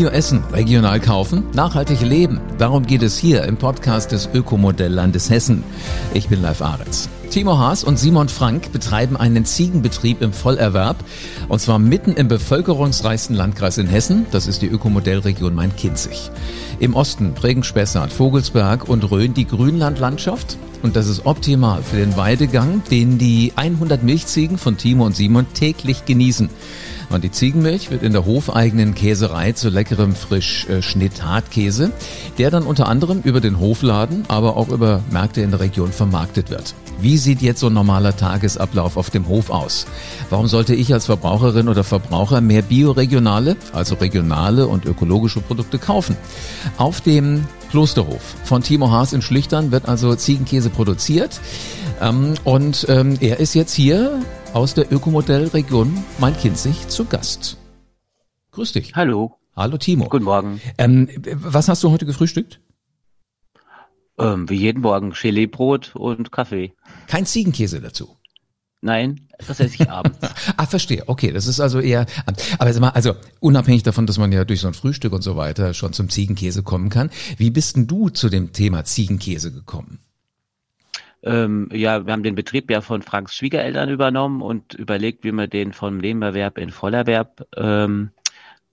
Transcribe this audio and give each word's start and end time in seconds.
Bio-Essen, 0.00 0.42
regional 0.50 0.98
kaufen, 0.98 1.44
nachhaltig 1.52 2.00
leben. 2.00 2.40
Darum 2.56 2.86
geht 2.86 3.02
es 3.02 3.18
hier 3.18 3.44
im 3.44 3.58
Podcast 3.58 4.12
des 4.12 4.30
Ökomodelllandes 4.32 5.28
Hessen. 5.28 5.62
Ich 6.14 6.28
bin 6.28 6.40
Live 6.40 6.62
Ahrens. 6.62 7.10
Timo 7.28 7.58
Haas 7.58 7.84
und 7.84 7.98
Simon 7.98 8.30
Frank 8.30 8.72
betreiben 8.72 9.18
einen 9.18 9.44
Ziegenbetrieb 9.44 10.22
im 10.22 10.32
Vollerwerb 10.32 10.96
und 11.50 11.60
zwar 11.60 11.78
mitten 11.78 12.14
im 12.14 12.28
bevölkerungsreichsten 12.28 13.36
Landkreis 13.36 13.76
in 13.76 13.88
Hessen. 13.88 14.24
Das 14.30 14.46
ist 14.46 14.62
die 14.62 14.68
Ökomodellregion 14.68 15.54
Main-Kinzig. 15.54 16.30
Im 16.78 16.94
Osten 16.94 17.34
prägen 17.34 17.62
Spessart, 17.62 18.10
Vogelsberg 18.10 18.88
und 18.88 19.10
Rhön 19.10 19.34
die 19.34 19.46
Grünlandlandschaft. 19.46 20.56
Und 20.82 20.96
das 20.96 21.08
ist 21.08 21.26
optimal 21.26 21.82
für 21.82 21.96
den 21.96 22.16
Weidegang, 22.16 22.82
den 22.90 23.18
die 23.18 23.52
100 23.54 24.02
Milchziegen 24.02 24.56
von 24.56 24.78
Timo 24.78 25.04
und 25.04 25.14
Simon 25.14 25.44
täglich 25.52 26.06
genießen. 26.06 26.48
Und 27.10 27.24
die 27.24 27.30
Ziegenmilch 27.30 27.90
wird 27.90 28.02
in 28.04 28.12
der 28.12 28.24
hofeigenen 28.24 28.94
Käserei 28.94 29.52
zu 29.52 29.68
leckerem 29.68 30.14
Frisch-Schnitt-Hartkäse, 30.14 31.90
der 32.38 32.50
dann 32.50 32.62
unter 32.62 32.88
anderem 32.88 33.20
über 33.24 33.40
den 33.40 33.58
Hofladen, 33.58 34.24
aber 34.28 34.56
auch 34.56 34.68
über 34.68 35.02
Märkte 35.10 35.42
in 35.42 35.50
der 35.50 35.60
Region 35.60 35.92
vermarktet 35.92 36.50
wird. 36.50 36.74
Wie 37.00 37.16
sieht 37.16 37.42
jetzt 37.42 37.60
so 37.60 37.66
ein 37.66 37.72
normaler 37.72 38.16
Tagesablauf 38.16 38.96
auf 38.96 39.10
dem 39.10 39.26
Hof 39.26 39.50
aus? 39.50 39.86
Warum 40.28 40.46
sollte 40.46 40.74
ich 40.74 40.92
als 40.92 41.06
Verbraucherin 41.06 41.68
oder 41.68 41.82
Verbraucher 41.82 42.40
mehr 42.40 42.62
bioregionale, 42.62 43.56
also 43.72 43.96
regionale 43.96 44.68
und 44.68 44.84
ökologische 44.84 45.40
Produkte 45.40 45.78
kaufen? 45.78 46.16
Auf 46.76 47.00
dem 47.00 47.46
Klosterhof 47.70 48.36
von 48.44 48.62
Timo 48.62 48.90
Haas 48.90 49.12
in 49.12 49.22
Schlüchtern 49.22 49.72
wird 49.72 49.88
also 49.88 50.14
Ziegenkäse 50.14 50.70
produziert. 50.70 51.40
Ähm, 52.00 52.34
und 52.44 52.86
ähm, 52.88 53.16
er 53.20 53.40
ist 53.40 53.54
jetzt 53.54 53.72
hier 53.72 54.20
aus 54.52 54.74
der 54.74 54.92
Ökomodellregion 54.92 55.92
Main-Kinzig 56.18 56.88
zu 56.88 57.04
Gast. 57.04 57.56
Grüß 58.52 58.72
dich. 58.72 58.94
Hallo. 58.96 59.36
Hallo 59.54 59.76
Timo. 59.76 60.08
Guten 60.08 60.24
Morgen. 60.24 60.60
Ähm, 60.76 61.08
was 61.34 61.68
hast 61.68 61.84
du 61.84 61.90
heute 61.90 62.06
gefrühstückt? 62.06 62.60
Ähm, 64.18 64.48
wie 64.50 64.56
jeden 64.56 64.82
Morgen 64.82 65.10
Gelee-Brot 65.10 65.94
und 65.94 66.32
Kaffee. 66.32 66.72
Kein 67.06 67.26
Ziegenkäse 67.26 67.80
dazu. 67.80 68.16
Nein, 68.82 69.28
das 69.38 69.60
esse 69.60 69.74
ich 69.74 69.90
abends. 69.90 70.18
ah, 70.56 70.66
verstehe. 70.66 71.04
Okay, 71.06 71.32
das 71.32 71.46
ist 71.46 71.60
also 71.60 71.80
eher. 71.80 72.06
Aber 72.58 72.72
sag 72.72 72.80
mal, 72.80 72.88
also 72.90 73.14
unabhängig 73.40 73.82
davon, 73.82 74.06
dass 74.06 74.18
man 74.18 74.32
ja 74.32 74.44
durch 74.44 74.60
so 74.60 74.68
ein 74.68 74.74
Frühstück 74.74 75.12
und 75.12 75.22
so 75.22 75.36
weiter 75.36 75.74
schon 75.74 75.92
zum 75.92 76.08
Ziegenkäse 76.08 76.62
kommen 76.62 76.88
kann, 76.88 77.10
wie 77.36 77.50
bist 77.50 77.76
denn 77.76 77.86
du 77.86 78.08
zu 78.08 78.28
dem 78.28 78.52
Thema 78.52 78.84
Ziegenkäse 78.84 79.52
gekommen? 79.52 80.00
Ähm, 81.22 81.68
ja, 81.72 82.06
wir 82.06 82.12
haben 82.12 82.22
den 82.22 82.34
Betrieb 82.34 82.70
ja 82.70 82.80
von 82.80 83.02
Franks 83.02 83.34
Schwiegereltern 83.36 83.90
übernommen 83.90 84.40
und 84.40 84.74
überlegt, 84.74 85.24
wie 85.24 85.32
wir 85.32 85.46
den 85.46 85.72
vom 85.72 85.98
Nebenerwerb 85.98 86.58
in 86.58 86.70
Vollerwerb 86.70 87.46
ähm, 87.56 88.10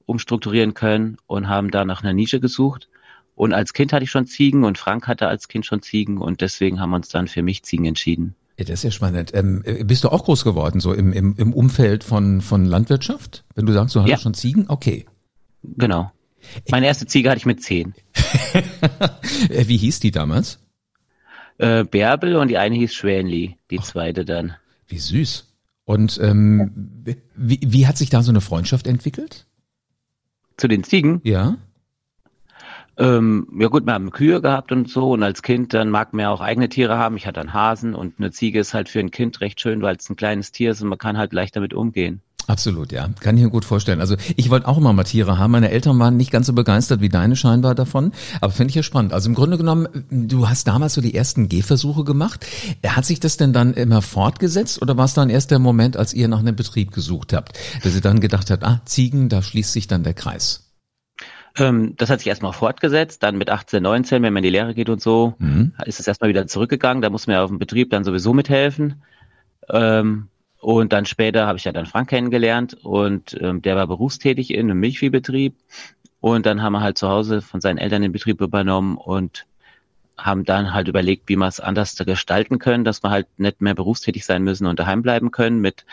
umstrukturieren 0.06 0.74
können 0.74 1.18
und 1.28 1.50
haben 1.50 1.72
da 1.72 1.84
nach 1.84 2.04
einer 2.04 2.14
Nische 2.14 2.40
gesucht. 2.40 2.90
Und 3.36 3.54
als 3.54 3.74
Kind 3.74 3.94
hatte 3.94 4.04
ich 4.04 4.12
schon 4.12 4.26
Ziegen 4.26 4.64
und 4.64 4.78
Frank 4.78 5.08
hatte 5.08 5.28
als 5.28 5.48
Kind 5.48 5.66
schon 5.66 5.82
Ziegen 5.82 6.18
und 6.18 6.42
deswegen 6.42 6.80
haben 6.80 6.90
wir 6.92 6.96
uns 6.96 7.10
dann 7.10 7.28
für 7.28 7.44
mich 7.44 7.64
Ziegen 7.64 7.86
entschieden. 7.86 8.36
Das 8.58 8.70
ist 8.70 8.84
ja 8.84 8.92
spannend. 8.92 9.32
Ähm, 9.36 9.64
bist 9.84 10.04
du 10.04 10.10
auch 10.10 10.24
groß 10.24 10.44
geworden, 10.44 10.80
so 10.80 10.94
im, 10.94 11.14
im, 11.14 11.36
im 11.38 11.54
Umfeld 11.54 12.04
von, 12.04 12.42
von 12.42 12.66
Landwirtschaft? 12.66 13.44
Wenn 13.54 13.68
du 13.68 13.74
sagst, 13.74 13.94
du 13.94 14.00
hattest 14.00 14.12
ja. 14.12 14.18
schon 14.18 14.34
Ziegen? 14.34 14.66
Okay. 14.68 15.06
Genau. 15.62 16.12
Meine 16.72 16.88
erste 16.88 17.06
Ziege 17.06 17.30
hatte 17.30 17.38
ich 17.38 17.46
mit 17.46 17.62
zehn. 17.62 17.94
Wie 19.50 19.78
hieß 19.78 20.00
die 20.00 20.12
damals? 20.12 20.60
Äh, 21.58 21.84
Bärbel 21.84 22.36
und 22.36 22.50
die 22.50 22.58
eine 22.58 22.76
hieß 22.76 22.94
Schwänli, 22.94 23.58
die 23.72 23.80
zweite 23.80 24.26
dann. 24.26 24.56
Wie 24.88 25.00
süß. 25.00 25.48
Und 25.86 26.20
ähm, 26.22 27.04
wie, 27.36 27.60
wie 27.64 27.88
hat 27.88 27.98
sich 27.98 28.10
da 28.10 28.22
so 28.22 28.32
eine 28.32 28.42
Freundschaft 28.42 28.88
entwickelt? 28.88 29.46
Zu 30.58 30.68
den 30.68 30.84
Ziegen? 30.84 31.22
Ja. 31.24 31.58
Ähm, 32.98 33.48
ja 33.58 33.68
gut, 33.68 33.86
wir 33.86 33.94
haben 33.94 34.12
Kühe 34.12 34.42
gehabt 34.42 34.72
und 34.72 34.90
so 34.90 35.12
und 35.12 35.24
als 35.24 35.44
Kind 35.44 35.74
dann 35.74 35.90
mag 35.90 36.14
man 36.14 36.24
ja 36.24 36.30
auch 36.30 36.42
eigene 36.42 36.68
Tiere 36.68 36.98
haben. 36.98 37.16
Ich 37.16 37.28
hatte 37.28 37.40
einen 37.40 37.54
Hasen 37.54 37.94
und 37.94 38.16
eine 38.18 38.32
Ziege 38.32 38.60
ist 38.60 38.74
halt 38.74 38.90
für 38.90 39.00
ein 39.00 39.12
Kind 39.12 39.40
recht 39.40 39.62
schön, 39.62 39.82
weil 39.82 39.96
es 39.96 40.10
ein 40.10 40.16
kleines 40.16 40.52
Tier 40.52 40.72
ist 40.72 40.82
und 40.82 40.90
man 40.90 40.98
kann 40.98 41.18
halt 41.18 41.32
leicht 41.32 41.56
damit 41.56 41.74
umgehen. 41.74 42.22
Absolut, 42.48 42.94
ja. 42.94 43.10
Kann 43.20 43.36
ich 43.36 43.44
mir 43.44 43.50
gut 43.50 43.66
vorstellen. 43.66 44.00
Also 44.00 44.16
ich 44.38 44.50
wollte 44.50 44.70
auch 44.70 44.78
immer 44.78 44.94
mal 44.94 45.04
Tiere 45.04 45.38
haben. 45.38 45.52
Meine 45.52 45.70
Eltern 45.70 46.00
waren 46.00 46.16
nicht 46.16 46.32
ganz 46.32 46.48
so 46.48 46.54
begeistert 46.54 47.02
wie 47.02 47.10
deine 47.10 47.36
scheinbar 47.36 47.76
davon. 47.76 48.14
Aber 48.40 48.54
finde 48.54 48.70
ich 48.70 48.76
ja 48.76 48.84
spannend. 48.84 49.12
Also 49.12 49.28
im 49.28 49.36
Grunde 49.36 49.58
genommen, 49.58 50.06
du 50.10 50.48
hast 50.48 50.66
damals 50.66 50.94
so 50.94 51.02
die 51.02 51.14
ersten 51.14 51.50
Gehversuche 51.50 52.06
gemacht. 52.06 52.46
Hat 52.86 53.04
sich 53.04 53.20
das 53.20 53.36
denn 53.36 53.52
dann 53.52 53.74
immer 53.74 54.02
fortgesetzt 54.02 54.82
oder 54.82 54.96
war 54.96 55.06
es 55.06 55.14
dann 55.14 55.30
erst 55.30 55.52
der 55.52 55.60
Moment, 55.60 55.98
als 55.98 56.14
ihr 56.14 56.30
nach 56.30 56.40
einem 56.40 56.56
Betrieb 56.56 56.94
gesucht 56.94 57.34
habt, 57.34 57.60
dass 57.84 57.94
ihr 57.96 58.02
dann 58.02 58.22
gedacht 58.22 58.50
habt, 58.50 58.64
ah, 58.64 58.80
Ziegen, 58.86 59.28
da 59.28 59.42
schließt 59.42 59.74
sich 59.74 59.88
dann 59.88 60.04
der 60.04 60.14
Kreis? 60.14 60.72
Ähm, 61.58 61.96
das 61.98 62.10
hat 62.10 62.20
sich 62.20 62.28
erstmal 62.28 62.54
fortgesetzt, 62.54 63.24
dann 63.24 63.38
mit 63.38 63.50
18, 63.50 63.84
19, 63.84 64.24
wenn 64.24 64.32
man 64.32 64.42
in 64.42 64.48
die 64.48 64.58
Lehre 64.58 64.74
geht 64.74 64.90
und 64.90 65.02
so, 65.02 65.34
mhm. 65.40 65.74
ist 65.86 66.00
es 66.00 66.08
erstmal 66.08 66.30
wieder 66.30 66.48
zurückgegangen. 66.48 67.02
Da 67.02 67.10
muss 67.10 67.28
man 67.28 67.36
ja 67.36 67.44
auf 67.44 67.50
dem 67.50 67.60
Betrieb 67.60 67.90
dann 67.90 68.06
sowieso 68.06 68.34
mithelfen. 68.34 69.02
Ähm, 69.70 70.30
und 70.60 70.92
dann 70.94 71.06
später 71.06 71.48
habe 71.48 71.58
ich 71.58 71.66
ja 71.66 71.72
dann 71.72 71.86
Frank 71.86 72.10
kennengelernt 72.10 72.74
und 72.84 73.38
ähm, 73.40 73.62
der 73.62 73.76
war 73.76 73.88
berufstätig 73.88 74.54
in 74.54 74.70
einem 74.70 74.80
Milchviehbetrieb. 74.80 75.56
Und 76.20 76.46
dann 76.46 76.62
haben 76.64 76.74
wir 76.74 76.82
halt 76.82 76.98
zu 76.98 77.08
Hause 77.08 77.42
von 77.42 77.62
seinen 77.62 77.78
Eltern 77.78 78.02
den 78.02 78.12
Betrieb 78.12 78.42
übernommen 78.42 78.98
und 78.98 79.46
haben 80.18 80.46
dann 80.46 80.74
halt 80.74 80.88
überlegt, 80.88 81.30
wie 81.30 81.36
wir 81.36 81.48
es 81.48 81.60
anders 81.60 81.96
gestalten 81.96 82.58
können, 82.58 82.84
dass 82.84 83.04
wir 83.04 83.12
halt 83.12 83.28
nicht 83.38 83.62
mehr 83.62 83.76
berufstätig 83.76 84.26
sein 84.26 84.44
müssen 84.44 84.66
und 84.66 84.80
daheim 84.80 85.04
bleiben 85.04 85.30
können 85.30 85.62
mit 85.62 85.86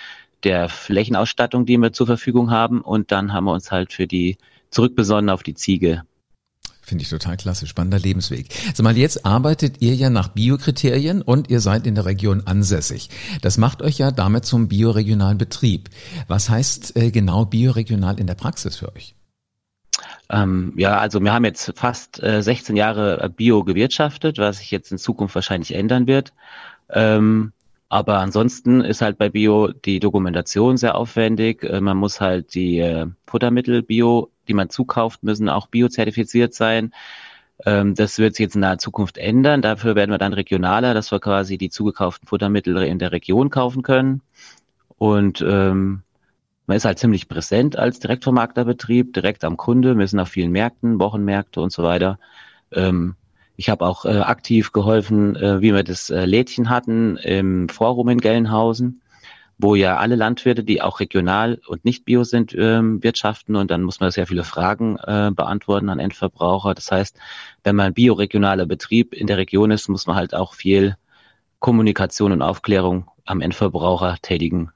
der 0.45 0.71
Flächenausstattung, 0.71 1.67
die 1.67 1.77
wir 1.77 1.93
zur 1.93 2.07
Verfügung 2.07 2.51
haben. 2.51 2.81
Und 2.81 3.13
dann 3.13 3.35
haben 3.35 3.45
wir 3.45 3.53
uns 3.53 3.71
halt 3.71 3.93
für 3.93 4.07
die 4.07 4.39
zurückbesonnen 4.71 5.29
auf 5.29 5.43
die 5.43 5.55
Ziege. 5.55 6.05
Finde 6.85 7.03
ich 7.03 7.09
total 7.09 7.39
klasse, 7.39 7.67
spannender 7.67 7.99
Lebensweg. 7.99 8.49
Sag 8.75 8.85
mal, 8.85 8.97
jetzt 8.97 9.25
arbeitet 9.25 9.81
ihr 9.81 9.95
ja 9.95 10.11
nach 10.11 10.29
Biokriterien 10.29 11.23
und 11.23 11.49
ihr 11.49 11.61
seid 11.61 11.87
in 11.87 11.95
der 11.95 12.05
Region 12.05 12.43
ansässig. 12.45 13.09
Das 13.41 13.57
macht 13.57 13.81
euch 13.81 13.97
ja 13.97 14.11
damit 14.11 14.45
zum 14.45 14.69
bioregionalen 14.69 15.39
Betrieb. 15.39 15.89
Was 16.29 16.51
heißt 16.51 16.97
äh, 16.97 17.11
genau 17.11 17.47
bioregional 17.47 18.21
in 18.21 18.27
der 18.27 18.35
Praxis 18.35 18.77
für 18.77 18.95
euch? 18.95 19.15
Ähm, 20.29 20.75
ja, 20.77 20.99
also 20.99 21.21
wir 21.21 21.33
haben 21.33 21.47
jetzt 21.47 21.73
fast 21.75 22.23
äh, 22.23 22.43
16 22.43 22.77
Jahre 22.77 23.31
Bio 23.31 23.65
gewirtschaftet, 23.65 24.37
was 24.37 24.59
sich 24.59 24.71
jetzt 24.71 24.93
in 24.93 24.99
Zukunft 24.99 25.35
wahrscheinlich 25.35 25.75
ändern 25.75 26.07
wird. 26.07 26.35
Ähm, 26.91 27.53
aber 27.89 28.19
ansonsten 28.19 28.81
ist 28.83 29.01
halt 29.01 29.17
bei 29.17 29.31
Bio 29.31 29.69
die 29.69 30.01
Dokumentation 30.01 30.77
sehr 30.77 30.97
aufwendig. 30.97 31.63
Äh, 31.63 31.81
man 31.81 31.97
muss 31.97 32.21
halt 32.21 32.55
die 32.55 32.79
äh, 32.79 33.07
Futtermittel 33.27 33.83
Bio 33.83 34.31
die 34.49 34.55
man 34.55 34.71
zukauft, 34.71 35.23
müssen 35.23 35.49
auch 35.49 35.67
biozertifiziert 35.69 36.55
sein. 36.55 36.93
Ähm, 37.65 37.95
das 37.95 38.19
wird 38.19 38.35
sich 38.35 38.45
jetzt 38.45 38.55
in 38.55 38.63
naher 38.63 38.79
Zukunft 38.79 39.19
ändern. 39.19 39.63
Dafür 39.63 39.95
werden 39.95 40.11
wir 40.11 40.19
dann 40.19 40.33
regionaler, 40.33 40.95
dass 40.95 41.13
wir 41.13 41.21
quasi 41.21 41.59
die 41.59 41.71
zugekauften 41.71 42.27
Futtermittel 42.29 42.77
in 42.83 42.99
der 42.99 43.13
Region 43.13 43.51
kaufen 43.51 43.83
können. 43.83 44.23
Und 44.99 45.45
ähm, 45.47 46.03
man 46.67 46.77
ist 46.77 46.85
halt 46.85 46.99
ziemlich 46.99 47.29
präsent 47.29 47.77
als 47.77 48.01
Direktvermarkterbetrieb, 48.01 49.13
direkt 49.13 49.45
am 49.45 49.57
Kunde. 49.57 49.99
Wir 49.99 50.09
sind 50.09 50.21
auf 50.21 50.29
vielen 50.29 50.51
Märkten, 50.51 50.99
Wochenmärkte 50.99 51.61
und 51.61 51.73
so 51.73 51.83
weiter. 51.83 52.19
Ähm, 52.73 53.17
ich 53.57 53.69
habe 53.69 53.87
auch 53.87 54.05
äh, 54.05 54.19
aktiv 54.19 54.73
geholfen, 54.73 55.37
äh, 55.37 55.61
wie 55.61 55.75
wir 55.75 55.85
das 55.85 56.11
äh, 56.11 56.25
Lädchen 56.25 56.71
hatten 56.71 57.17
im 57.19 57.69
Forum 57.69 58.09
in 58.09 58.19
Gelnhausen 58.19 59.01
wo 59.59 59.75
ja 59.75 59.97
alle 59.97 60.17
Landwirte, 60.17 60.65
die 60.65 60.83
auch 60.83 61.01
regional 61.01 61.61
und 61.67 61.85
nicht 61.85 62.05
bio 62.05 62.25
sind, 62.25 62.55
ähm, 62.59 63.03
wirtschaften 63.03 63.57
und 63.57 63.71
dann 63.71 63.83
muss 63.83 64.01
man 64.01 64.11
sehr 64.11 64.27
viele 64.27 64.45
Fragen 64.45 64.97
äh, 64.97 65.31
beantworten 65.35 65.89
an 65.89 66.01
Endverbraucher. 66.01 66.75
Das 66.75 66.91
heißt, 66.91 67.17
wenn 67.63 67.77
man 67.77 67.95
bioregionaler 67.95 68.67
Betrieb 68.67 69.15
in 69.15 69.27
der 69.27 69.39
Region 69.39 69.71
ist, 69.71 69.89
muss 69.89 70.07
man 70.07 70.17
halt 70.17 70.35
auch 70.35 70.55
viel 70.55 70.97
Kommunikation 71.61 72.33
und 72.33 72.43
Aufklärung 72.43 73.09
am 73.25 73.41
Endverbraucher 73.41 74.19
tätigen. 74.21 74.71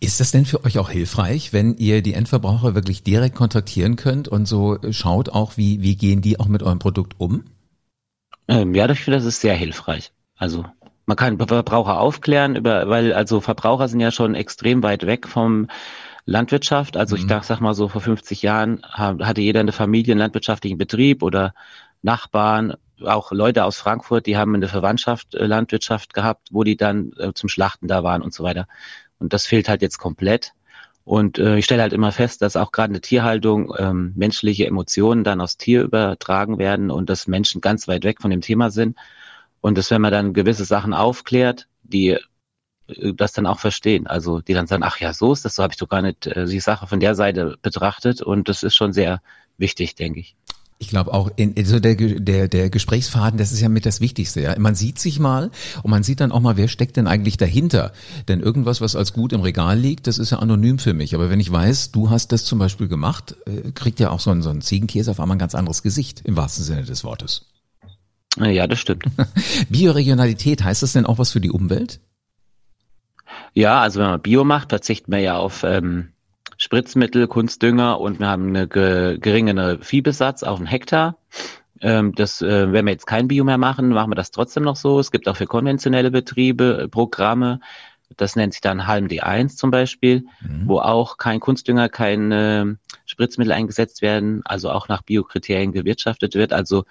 Ist 0.00 0.20
das 0.20 0.30
denn 0.30 0.46
für 0.46 0.64
euch 0.64 0.78
auch 0.78 0.90
hilfreich, 0.90 1.52
wenn 1.52 1.76
ihr 1.76 2.02
die 2.02 2.14
Endverbraucher 2.14 2.74
wirklich 2.74 3.02
direkt 3.02 3.34
kontaktieren 3.34 3.96
könnt 3.96 4.26
und 4.26 4.46
so 4.46 4.78
schaut 4.90 5.28
auch, 5.28 5.56
wie, 5.56 5.82
wie 5.82 5.96
gehen 5.96 6.22
die 6.22 6.40
auch 6.40 6.48
mit 6.48 6.62
eurem 6.62 6.78
Produkt 6.78 7.14
um? 7.18 7.44
Ähm, 8.48 8.74
ja, 8.74 8.88
ich 8.88 9.00
finde, 9.00 9.18
das 9.18 9.26
ist 9.26 9.40
sehr 9.40 9.54
hilfreich. 9.54 10.12
Also 10.36 10.64
man 11.06 11.16
kann 11.16 11.38
Verbraucher 11.38 12.00
aufklären 12.00 12.56
über, 12.56 12.88
weil 12.88 13.12
also 13.12 13.40
Verbraucher 13.40 13.88
sind 13.88 14.00
ja 14.00 14.10
schon 14.10 14.34
extrem 14.34 14.82
weit 14.82 15.06
weg 15.06 15.28
vom 15.28 15.68
Landwirtschaft. 16.24 16.96
Also 16.96 17.16
mhm. 17.16 17.30
ich 17.30 17.44
sag 17.44 17.60
mal 17.60 17.74
so 17.74 17.88
vor 17.88 18.00
50 18.00 18.42
Jahren 18.42 18.82
hatte 18.82 19.40
jeder 19.40 19.60
eine 19.60 19.72
Familie 19.72 20.12
einen 20.12 20.18
landwirtschaftlichen 20.18 20.78
Betrieb 20.78 21.22
oder 21.22 21.54
Nachbarn, 22.02 22.74
auch 23.04 23.30
Leute 23.30 23.64
aus 23.64 23.78
Frankfurt, 23.78 24.26
die 24.26 24.36
haben 24.36 24.54
eine 24.54 24.68
Verwandtschaft 24.68 25.34
äh, 25.34 25.46
Landwirtschaft 25.46 26.14
gehabt, 26.14 26.48
wo 26.50 26.64
die 26.64 26.76
dann 26.76 27.12
äh, 27.18 27.32
zum 27.34 27.48
Schlachten 27.48 27.88
da 27.88 28.02
waren 28.02 28.22
und 28.22 28.34
so 28.34 28.42
weiter. 28.42 28.66
Und 29.18 29.32
das 29.32 29.46
fehlt 29.46 29.68
halt 29.68 29.82
jetzt 29.82 29.98
komplett. 29.98 30.52
Und 31.04 31.38
äh, 31.38 31.58
ich 31.58 31.66
stelle 31.66 31.82
halt 31.82 31.92
immer 31.92 32.10
fest, 32.10 32.42
dass 32.42 32.56
auch 32.56 32.72
gerade 32.72 32.90
eine 32.90 33.00
Tierhaltung 33.00 33.72
ähm, 33.78 34.12
menschliche 34.16 34.66
Emotionen 34.66 35.24
dann 35.24 35.40
aufs 35.40 35.56
Tier 35.56 35.82
übertragen 35.82 36.58
werden 36.58 36.90
und 36.90 37.08
dass 37.10 37.28
Menschen 37.28 37.60
ganz 37.60 37.86
weit 37.86 38.04
weg 38.04 38.20
von 38.20 38.30
dem 38.30 38.40
Thema 38.40 38.70
sind 38.70 38.96
und 39.66 39.76
dass 39.76 39.90
wenn 39.90 40.00
man 40.00 40.12
dann 40.12 40.32
gewisse 40.32 40.64
Sachen 40.64 40.94
aufklärt, 40.94 41.66
die 41.82 42.10
äh, 42.86 43.14
das 43.16 43.32
dann 43.32 43.46
auch 43.46 43.58
verstehen. 43.58 44.06
Also 44.06 44.40
die 44.40 44.54
dann 44.54 44.68
sagen, 44.68 44.84
ach 44.84 45.00
ja, 45.00 45.12
so 45.12 45.32
ist 45.32 45.44
das, 45.44 45.56
so 45.56 45.64
habe 45.64 45.72
ich 45.72 45.76
doch 45.76 45.88
gar 45.88 46.02
nicht 46.02 46.28
äh, 46.28 46.46
die 46.46 46.60
Sache 46.60 46.86
von 46.86 47.00
der 47.00 47.16
Seite 47.16 47.56
betrachtet 47.62 48.22
und 48.22 48.48
das 48.48 48.62
ist 48.62 48.76
schon 48.76 48.92
sehr 48.92 49.20
wichtig, 49.58 49.96
denke 49.96 50.20
ich. 50.20 50.36
Ich 50.78 50.86
glaube 50.88 51.12
auch, 51.12 51.32
in, 51.34 51.52
so 51.64 51.80
der, 51.80 51.96
der, 51.96 52.46
der 52.46 52.70
Gesprächsfaden, 52.70 53.38
das 53.38 53.50
ist 53.50 53.60
ja 53.60 53.68
mit 53.68 53.86
das 53.86 54.00
Wichtigste. 54.00 54.40
Ja, 54.40 54.56
Man 54.56 54.76
sieht 54.76 55.00
sich 55.00 55.18
mal 55.18 55.50
und 55.82 55.90
man 55.90 56.04
sieht 56.04 56.20
dann 56.20 56.30
auch 56.30 56.40
mal, 56.40 56.56
wer 56.56 56.68
steckt 56.68 56.96
denn 56.96 57.08
eigentlich 57.08 57.36
dahinter. 57.36 57.90
Denn 58.28 58.38
irgendwas, 58.38 58.80
was 58.80 58.94
als 58.94 59.14
gut 59.14 59.32
im 59.32 59.40
Regal 59.40 59.76
liegt, 59.76 60.06
das 60.06 60.18
ist 60.18 60.30
ja 60.30 60.38
anonym 60.38 60.78
für 60.78 60.94
mich. 60.94 61.12
Aber 61.16 61.28
wenn 61.28 61.40
ich 61.40 61.50
weiß, 61.50 61.90
du 61.90 62.08
hast 62.08 62.30
das 62.30 62.44
zum 62.44 62.60
Beispiel 62.60 62.86
gemacht, 62.86 63.34
äh, 63.46 63.72
kriegt 63.72 63.98
ja 63.98 64.10
auch 64.10 64.20
so 64.20 64.30
ein, 64.30 64.42
so 64.42 64.50
ein 64.50 64.60
Ziegenkäse 64.60 65.10
auf 65.10 65.18
einmal 65.18 65.34
ein 65.34 65.40
ganz 65.40 65.56
anderes 65.56 65.82
Gesicht, 65.82 66.20
im 66.22 66.36
wahrsten 66.36 66.62
Sinne 66.62 66.84
des 66.84 67.02
Wortes. 67.02 67.46
Ja, 68.36 68.66
das 68.66 68.78
stimmt. 68.78 69.04
Bioregionalität, 69.70 70.62
heißt 70.62 70.82
das 70.82 70.92
denn 70.92 71.06
auch 71.06 71.18
was 71.18 71.32
für 71.32 71.40
die 71.40 71.50
Umwelt? 71.50 72.00
Ja, 73.54 73.80
also 73.80 74.00
wenn 74.00 74.10
man 74.10 74.20
Bio 74.20 74.44
macht, 74.44 74.70
verzichten 74.70 75.10
wir 75.10 75.20
ja 75.20 75.36
auf 75.36 75.64
ähm, 75.64 76.10
Spritzmittel, 76.58 77.26
Kunstdünger 77.26 78.00
und 78.00 78.20
wir 78.20 78.28
haben 78.28 78.48
eine 78.48 78.68
ge 78.68 79.18
geringere 79.18 79.78
Viehbesatz 79.78 80.42
auf 80.42 80.58
einen 80.58 80.66
Hektar. 80.66 81.16
Ähm, 81.80 82.14
das, 82.14 82.40
äh, 82.42 82.72
wenn 82.72 82.86
wir 82.86 82.92
jetzt 82.92 83.06
kein 83.06 83.28
Bio 83.28 83.44
mehr 83.44 83.58
machen, 83.58 83.90
machen 83.90 84.10
wir 84.10 84.14
das 84.14 84.30
trotzdem 84.30 84.62
noch 84.62 84.76
so. 84.76 84.98
Es 84.98 85.10
gibt 85.10 85.28
auch 85.28 85.36
für 85.36 85.46
konventionelle 85.46 86.10
Betriebe 86.10 86.82
äh, 86.82 86.88
Programme. 86.88 87.60
Das 88.16 88.36
nennt 88.36 88.52
sich 88.52 88.60
dann 88.60 88.86
Halm 88.86 89.06
D1 89.06 89.56
zum 89.56 89.70
Beispiel, 89.70 90.26
mhm. 90.40 90.68
wo 90.68 90.78
auch 90.78 91.16
kein 91.18 91.40
Kunstdünger, 91.40 91.88
kein 91.88 92.32
äh, 92.32 92.64
Spritzmittel 93.04 93.52
eingesetzt 93.52 94.00
werden, 94.00 94.42
also 94.44 94.70
auch 94.70 94.88
nach 94.88 95.02
Biokriterien 95.02 95.72
gewirtschaftet 95.72 96.34
wird. 96.34 96.52
Also 96.52 96.84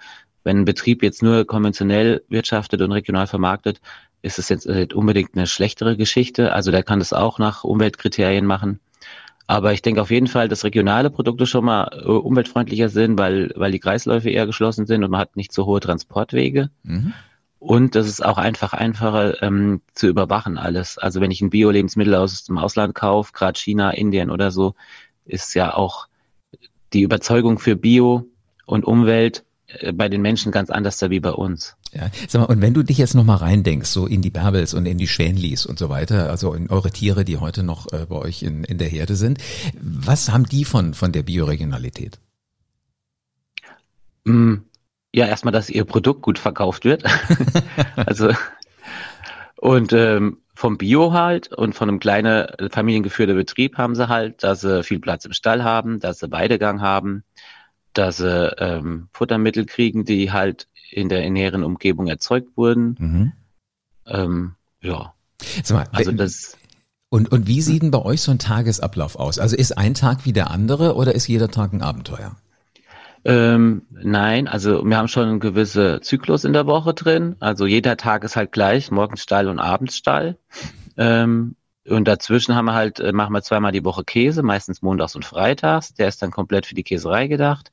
wenn 0.46 0.58
ein 0.58 0.64
Betrieb 0.64 1.02
jetzt 1.02 1.24
nur 1.24 1.44
konventionell 1.44 2.22
wirtschaftet 2.28 2.80
und 2.80 2.92
regional 2.92 3.26
vermarktet, 3.26 3.80
ist 4.22 4.38
es 4.38 4.48
jetzt 4.48 4.64
äh, 4.66 4.86
unbedingt 4.94 5.30
eine 5.34 5.48
schlechtere 5.48 5.96
Geschichte. 5.96 6.52
Also 6.52 6.70
der 6.70 6.84
kann 6.84 7.00
das 7.00 7.12
auch 7.12 7.40
nach 7.40 7.64
Umweltkriterien 7.64 8.46
machen. 8.46 8.78
Aber 9.48 9.72
ich 9.72 9.82
denke 9.82 10.00
auf 10.00 10.12
jeden 10.12 10.28
Fall, 10.28 10.46
dass 10.48 10.62
regionale 10.62 11.10
Produkte 11.10 11.46
schon 11.46 11.64
mal 11.64 11.90
äh, 11.92 12.06
umweltfreundlicher 12.06 12.88
sind, 12.88 13.18
weil, 13.18 13.52
weil 13.56 13.72
die 13.72 13.80
Kreisläufe 13.80 14.30
eher 14.30 14.46
geschlossen 14.46 14.86
sind 14.86 15.02
und 15.02 15.10
man 15.10 15.20
hat 15.20 15.34
nicht 15.34 15.52
so 15.52 15.66
hohe 15.66 15.80
Transportwege. 15.80 16.70
Mhm. 16.84 17.12
Und 17.58 17.96
das 17.96 18.06
ist 18.06 18.24
auch 18.24 18.38
einfach 18.38 18.72
einfacher 18.72 19.42
ähm, 19.42 19.80
zu 19.94 20.06
überwachen 20.06 20.58
alles. 20.58 20.96
Also 20.96 21.20
wenn 21.20 21.32
ich 21.32 21.40
ein 21.40 21.50
Bio-Lebensmittel 21.50 22.14
aus 22.14 22.44
dem 22.44 22.58
Ausland 22.58 22.94
kaufe, 22.94 23.32
gerade 23.32 23.58
China, 23.58 23.90
Indien 23.90 24.30
oder 24.30 24.52
so, 24.52 24.76
ist 25.24 25.54
ja 25.54 25.74
auch 25.74 26.06
die 26.92 27.02
Überzeugung 27.02 27.58
für 27.58 27.74
Bio 27.74 28.28
und 28.64 28.84
Umwelt 28.84 29.44
bei 29.94 30.08
den 30.08 30.22
Menschen 30.22 30.52
ganz 30.52 30.70
anders 30.70 30.98
da 30.98 31.10
wie 31.10 31.20
bei 31.20 31.30
uns. 31.30 31.76
Ja, 31.92 32.10
sag 32.28 32.40
mal, 32.40 32.46
und 32.46 32.60
wenn 32.60 32.74
du 32.74 32.82
dich 32.82 32.98
jetzt 32.98 33.14
nochmal 33.14 33.38
reindenkst, 33.38 33.90
so 33.90 34.06
in 34.06 34.22
die 34.22 34.30
Bärbels 34.30 34.74
und 34.74 34.86
in 34.86 34.98
die 34.98 35.08
Schwänlis 35.08 35.66
und 35.66 35.78
so 35.78 35.88
weiter, 35.88 36.30
also 36.30 36.54
in 36.54 36.70
eure 36.70 36.90
Tiere, 36.90 37.24
die 37.24 37.38
heute 37.38 37.62
noch 37.62 37.92
äh, 37.92 38.06
bei 38.06 38.16
euch 38.16 38.42
in, 38.42 38.64
in 38.64 38.78
der 38.78 38.88
Herde 38.88 39.16
sind, 39.16 39.38
was 39.80 40.30
haben 40.30 40.46
die 40.46 40.64
von, 40.64 40.94
von 40.94 41.12
der 41.12 41.22
Bioregionalität? 41.22 42.18
Mm, 44.24 44.56
ja, 45.12 45.26
erstmal, 45.26 45.52
dass 45.52 45.70
ihr 45.70 45.84
Produkt 45.84 46.22
gut 46.22 46.38
verkauft 46.38 46.84
wird. 46.84 47.04
also, 47.96 48.30
und 49.56 49.92
ähm, 49.92 50.38
vom 50.54 50.78
Bio 50.78 51.12
halt 51.12 51.52
und 51.52 51.74
von 51.74 51.88
einem 51.88 52.00
kleinen 52.00 52.46
familiengeführten 52.70 53.36
Betrieb 53.36 53.78
haben 53.78 53.94
sie 53.94 54.08
halt, 54.08 54.42
dass 54.42 54.62
sie 54.62 54.82
viel 54.82 55.00
Platz 55.00 55.24
im 55.24 55.32
Stall 55.32 55.64
haben, 55.64 56.00
dass 56.00 56.20
sie 56.20 56.32
Weidegang 56.32 56.80
haben, 56.80 57.24
dass 57.98 58.18
sie 58.18 58.54
ähm, 58.58 59.08
Futtermittel 59.12 59.66
kriegen, 59.66 60.04
die 60.04 60.32
halt 60.32 60.68
in 60.90 61.08
der 61.08 61.28
näheren 61.30 61.64
Umgebung 61.64 62.06
erzeugt 62.06 62.56
wurden. 62.56 62.96
Mhm. 62.98 63.32
Ähm, 64.06 64.54
ja. 64.80 65.12
Mal, 65.70 65.86
also 65.92 66.12
das. 66.12 66.56
Und, 67.08 67.30
und 67.30 67.46
wie 67.46 67.62
sieht 67.62 67.82
denn 67.82 67.90
bei 67.90 68.02
euch 68.02 68.22
so 68.22 68.30
ein 68.30 68.38
Tagesablauf 68.38 69.16
aus? 69.16 69.38
Also 69.38 69.56
ist 69.56 69.76
ein 69.76 69.94
Tag 69.94 70.24
wie 70.24 70.32
der 70.32 70.50
andere 70.50 70.94
oder 70.94 71.14
ist 71.14 71.26
jeder 71.26 71.48
Tag 71.48 71.72
ein 71.72 71.82
Abenteuer? 71.82 72.36
Ähm, 73.24 73.82
nein, 73.90 74.46
also 74.46 74.84
wir 74.84 74.96
haben 74.96 75.08
schon 75.08 75.28
einen 75.28 75.40
gewissen 75.40 76.00
Zyklus 76.02 76.44
in 76.44 76.52
der 76.52 76.66
Woche 76.66 76.94
drin. 76.94 77.36
Also 77.40 77.66
jeder 77.66 77.96
Tag 77.96 78.22
ist 78.22 78.36
halt 78.36 78.52
gleich, 78.52 78.90
morgens 78.90 79.22
Stall 79.22 79.48
und 79.48 79.58
abends 79.58 79.96
Stall. 79.96 80.38
Ähm, 80.96 81.56
und 81.88 82.06
dazwischen 82.06 82.54
haben 82.54 82.66
wir 82.66 82.74
halt, 82.74 83.00
äh, 83.00 83.12
machen 83.12 83.32
wir 83.32 83.42
zweimal 83.42 83.72
die 83.72 83.84
Woche 83.84 84.04
Käse, 84.04 84.42
meistens 84.42 84.82
montags 84.82 85.16
und 85.16 85.24
freitags. 85.24 85.94
Der 85.94 86.08
ist 86.08 86.22
dann 86.22 86.30
komplett 86.30 86.66
für 86.66 86.74
die 86.74 86.84
Käserei 86.84 87.26
gedacht. 87.26 87.72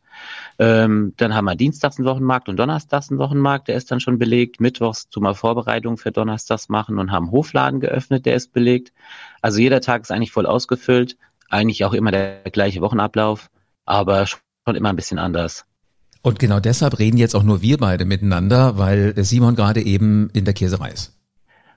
Ähm, 0.59 1.13
dann 1.17 1.33
haben 1.33 1.45
wir 1.45 1.55
dienstags 1.55 1.97
einen 1.97 2.07
Wochenmarkt 2.07 2.49
und 2.49 2.57
donnerstags 2.57 3.09
einen 3.09 3.19
Wochenmarkt, 3.19 3.67
der 3.67 3.75
ist 3.75 3.91
dann 3.91 3.99
schon 3.99 4.19
belegt. 4.19 4.59
Mittwochs 4.59 5.09
tun 5.09 5.23
wir 5.23 5.35
Vorbereitungen 5.35 5.97
für 5.97 6.11
donnerstags 6.11 6.69
machen 6.69 6.99
und 6.99 7.11
haben 7.11 7.31
Hofladen 7.31 7.79
geöffnet, 7.79 8.25
der 8.25 8.35
ist 8.35 8.53
belegt. 8.53 8.93
Also 9.41 9.59
jeder 9.59 9.81
Tag 9.81 10.01
ist 10.01 10.11
eigentlich 10.11 10.31
voll 10.31 10.45
ausgefüllt. 10.45 11.17
Eigentlich 11.49 11.85
auch 11.85 11.93
immer 11.93 12.11
der 12.11 12.41
gleiche 12.51 12.81
Wochenablauf, 12.81 13.49
aber 13.85 14.25
schon 14.25 14.75
immer 14.75 14.89
ein 14.89 14.95
bisschen 14.95 15.19
anders. 15.19 15.65
Und 16.21 16.39
genau 16.39 16.59
deshalb 16.59 16.99
reden 16.99 17.17
jetzt 17.17 17.35
auch 17.35 17.43
nur 17.43 17.61
wir 17.61 17.77
beide 17.77 18.05
miteinander, 18.05 18.77
weil 18.77 19.13
Simon 19.23 19.55
gerade 19.55 19.81
eben 19.81 20.29
in 20.31 20.45
der 20.45 20.53
Käserei 20.53 20.89
ist. 20.89 21.13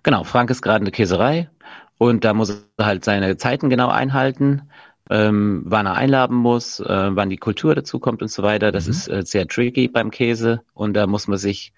Genau, 0.04 0.22
Frank 0.22 0.50
ist 0.50 0.62
gerade 0.62 0.78
in 0.78 0.84
der 0.84 0.92
Käserei 0.92 1.50
und 1.98 2.24
da 2.24 2.32
muss 2.32 2.50
er 2.76 2.86
halt 2.86 3.04
seine 3.04 3.36
Zeiten 3.38 3.70
genau 3.70 3.88
einhalten 3.88 4.62
ähm, 5.10 5.62
wann 5.64 5.86
er 5.86 5.94
einladen 5.94 6.36
muss, 6.36 6.80
äh, 6.80 6.84
wann 6.86 7.30
die 7.30 7.36
Kultur 7.36 7.74
dazu 7.74 7.98
kommt 7.98 8.22
und 8.22 8.30
so 8.30 8.42
weiter. 8.42 8.72
Das 8.72 8.86
mhm. 8.86 8.90
ist 8.90 9.08
äh, 9.08 9.22
sehr 9.24 9.46
tricky 9.46 9.88
beim 9.88 10.10
Käse 10.10 10.62
und 10.74 10.94
da 10.94 11.06
muss 11.06 11.28
man 11.28 11.38
sich 11.38 11.72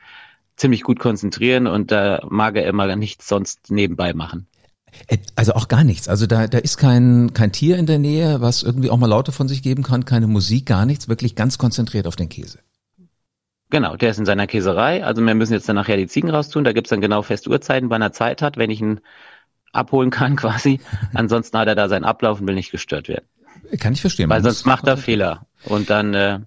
ziemlich 0.56 0.82
gut 0.82 0.98
konzentrieren 0.98 1.66
und 1.66 1.90
da 1.90 2.20
mag 2.28 2.56
er 2.56 2.66
immer 2.66 2.94
nichts 2.96 3.28
sonst 3.28 3.70
nebenbei 3.70 4.12
machen. 4.12 4.46
Äh, 5.06 5.18
also 5.36 5.52
auch 5.52 5.68
gar 5.68 5.84
nichts. 5.84 6.08
Also 6.08 6.26
da, 6.26 6.46
da 6.46 6.58
ist 6.58 6.78
kein, 6.78 7.32
kein 7.34 7.52
Tier 7.52 7.76
in 7.76 7.86
der 7.86 7.98
Nähe, 7.98 8.40
was 8.40 8.62
irgendwie 8.62 8.90
auch 8.90 8.96
mal 8.96 9.06
Laute 9.06 9.32
von 9.32 9.48
sich 9.48 9.62
geben 9.62 9.82
kann, 9.82 10.04
keine 10.04 10.26
Musik, 10.26 10.66
gar 10.66 10.86
nichts, 10.86 11.08
wirklich 11.08 11.34
ganz 11.34 11.58
konzentriert 11.58 12.06
auf 12.06 12.16
den 12.16 12.28
Käse. 12.28 12.58
Genau, 13.70 13.96
der 13.96 14.10
ist 14.10 14.18
in 14.18 14.24
seiner 14.24 14.46
Käserei. 14.46 15.04
Also 15.04 15.20
wir 15.22 15.34
müssen 15.34 15.52
jetzt 15.52 15.68
dann 15.68 15.76
nachher 15.76 15.98
die 15.98 16.06
Ziegen 16.06 16.30
raustun. 16.30 16.64
Da 16.64 16.72
gibt's 16.72 16.88
dann 16.88 17.02
genau 17.02 17.20
feste 17.20 17.50
Uhrzeiten, 17.50 17.90
wann 17.90 18.00
er 18.00 18.12
Zeit 18.12 18.40
hat. 18.40 18.56
Wenn 18.56 18.70
ich 18.70 18.80
ihn 18.80 19.00
abholen 19.72 20.10
kann 20.10 20.36
quasi. 20.36 20.80
Ansonsten 21.14 21.58
hat 21.58 21.68
er 21.68 21.74
da 21.74 21.88
seinen 21.88 22.04
Ablauf 22.04 22.40
und 22.40 22.46
will 22.46 22.54
nicht 22.54 22.70
gestört 22.70 23.08
werden. 23.08 23.24
Kann 23.78 23.92
ich 23.92 24.00
verstehen. 24.00 24.30
Weil 24.30 24.42
sonst 24.42 24.66
macht 24.66 24.86
er 24.86 24.96
Fehler. 24.96 25.46
Und 25.64 25.90
dann, 25.90 26.14
äh, 26.14 26.40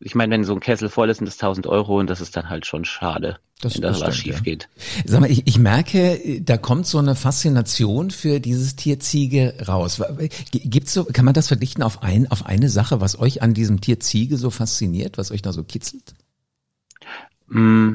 ich 0.00 0.14
meine, 0.14 0.32
wenn 0.32 0.44
so 0.44 0.52
ein 0.52 0.60
Kessel 0.60 0.88
voll 0.88 1.08
ist, 1.08 1.18
sind 1.18 1.26
das 1.26 1.36
1000 1.36 1.66
Euro 1.66 1.98
und 1.98 2.10
das 2.10 2.20
ist 2.20 2.36
dann 2.36 2.50
halt 2.50 2.66
schon 2.66 2.84
schade, 2.84 3.38
das, 3.60 3.74
wenn 3.74 3.82
da 3.82 3.98
was 3.98 4.16
schief 4.16 4.36
ja. 4.36 4.40
geht. 4.40 4.68
Sag 5.06 5.20
mal, 5.20 5.30
ich, 5.30 5.46
ich 5.46 5.58
merke, 5.58 6.42
da 6.42 6.58
kommt 6.58 6.86
so 6.86 6.98
eine 6.98 7.14
Faszination 7.14 8.10
für 8.10 8.40
dieses 8.40 8.76
Tier 8.76 8.98
Ziege 8.98 9.54
raus. 9.66 10.02
Gibt's 10.50 10.92
so, 10.92 11.04
kann 11.04 11.24
man 11.24 11.34
das 11.34 11.48
verdichten 11.48 11.82
auf 11.82 12.02
ein, 12.02 12.30
auf 12.30 12.44
eine 12.44 12.68
Sache, 12.68 13.00
was 13.00 13.18
euch 13.18 13.40
an 13.40 13.54
diesem 13.54 13.80
Tier 13.80 14.00
Ziege 14.00 14.36
so 14.36 14.50
fasziniert, 14.50 15.16
was 15.16 15.30
euch 15.30 15.42
da 15.42 15.52
so 15.52 15.62
kitzelt? 15.62 16.14
Mm, 17.48 17.94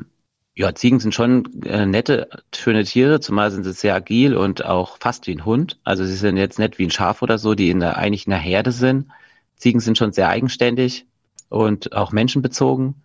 ja, 0.59 0.75
Ziegen 0.75 0.99
sind 0.99 1.15
schon 1.15 1.63
äh, 1.63 1.85
nette, 1.85 2.27
schöne 2.53 2.83
Tiere, 2.83 3.21
zumal 3.21 3.49
sind 3.49 3.63
sie 3.63 3.71
sehr 3.71 3.95
agil 3.95 4.35
und 4.35 4.65
auch 4.65 4.97
fast 4.99 5.25
wie 5.25 5.31
ein 5.31 5.45
Hund. 5.45 5.79
Also 5.85 6.03
sie 6.03 6.17
sind 6.17 6.35
jetzt 6.35 6.59
nicht 6.59 6.77
wie 6.77 6.83
ein 6.83 6.91
Schaf 6.91 7.21
oder 7.21 7.37
so, 7.37 7.55
die 7.55 7.69
in 7.69 7.79
der, 7.79 7.97
eigentlich 7.97 8.27
in 8.27 8.31
der 8.31 8.39
Herde 8.39 8.73
sind. 8.73 9.07
Ziegen 9.55 9.79
sind 9.79 9.97
schon 9.97 10.11
sehr 10.11 10.27
eigenständig 10.27 11.05
und 11.47 11.93
auch 11.93 12.11
menschenbezogen. 12.11 12.95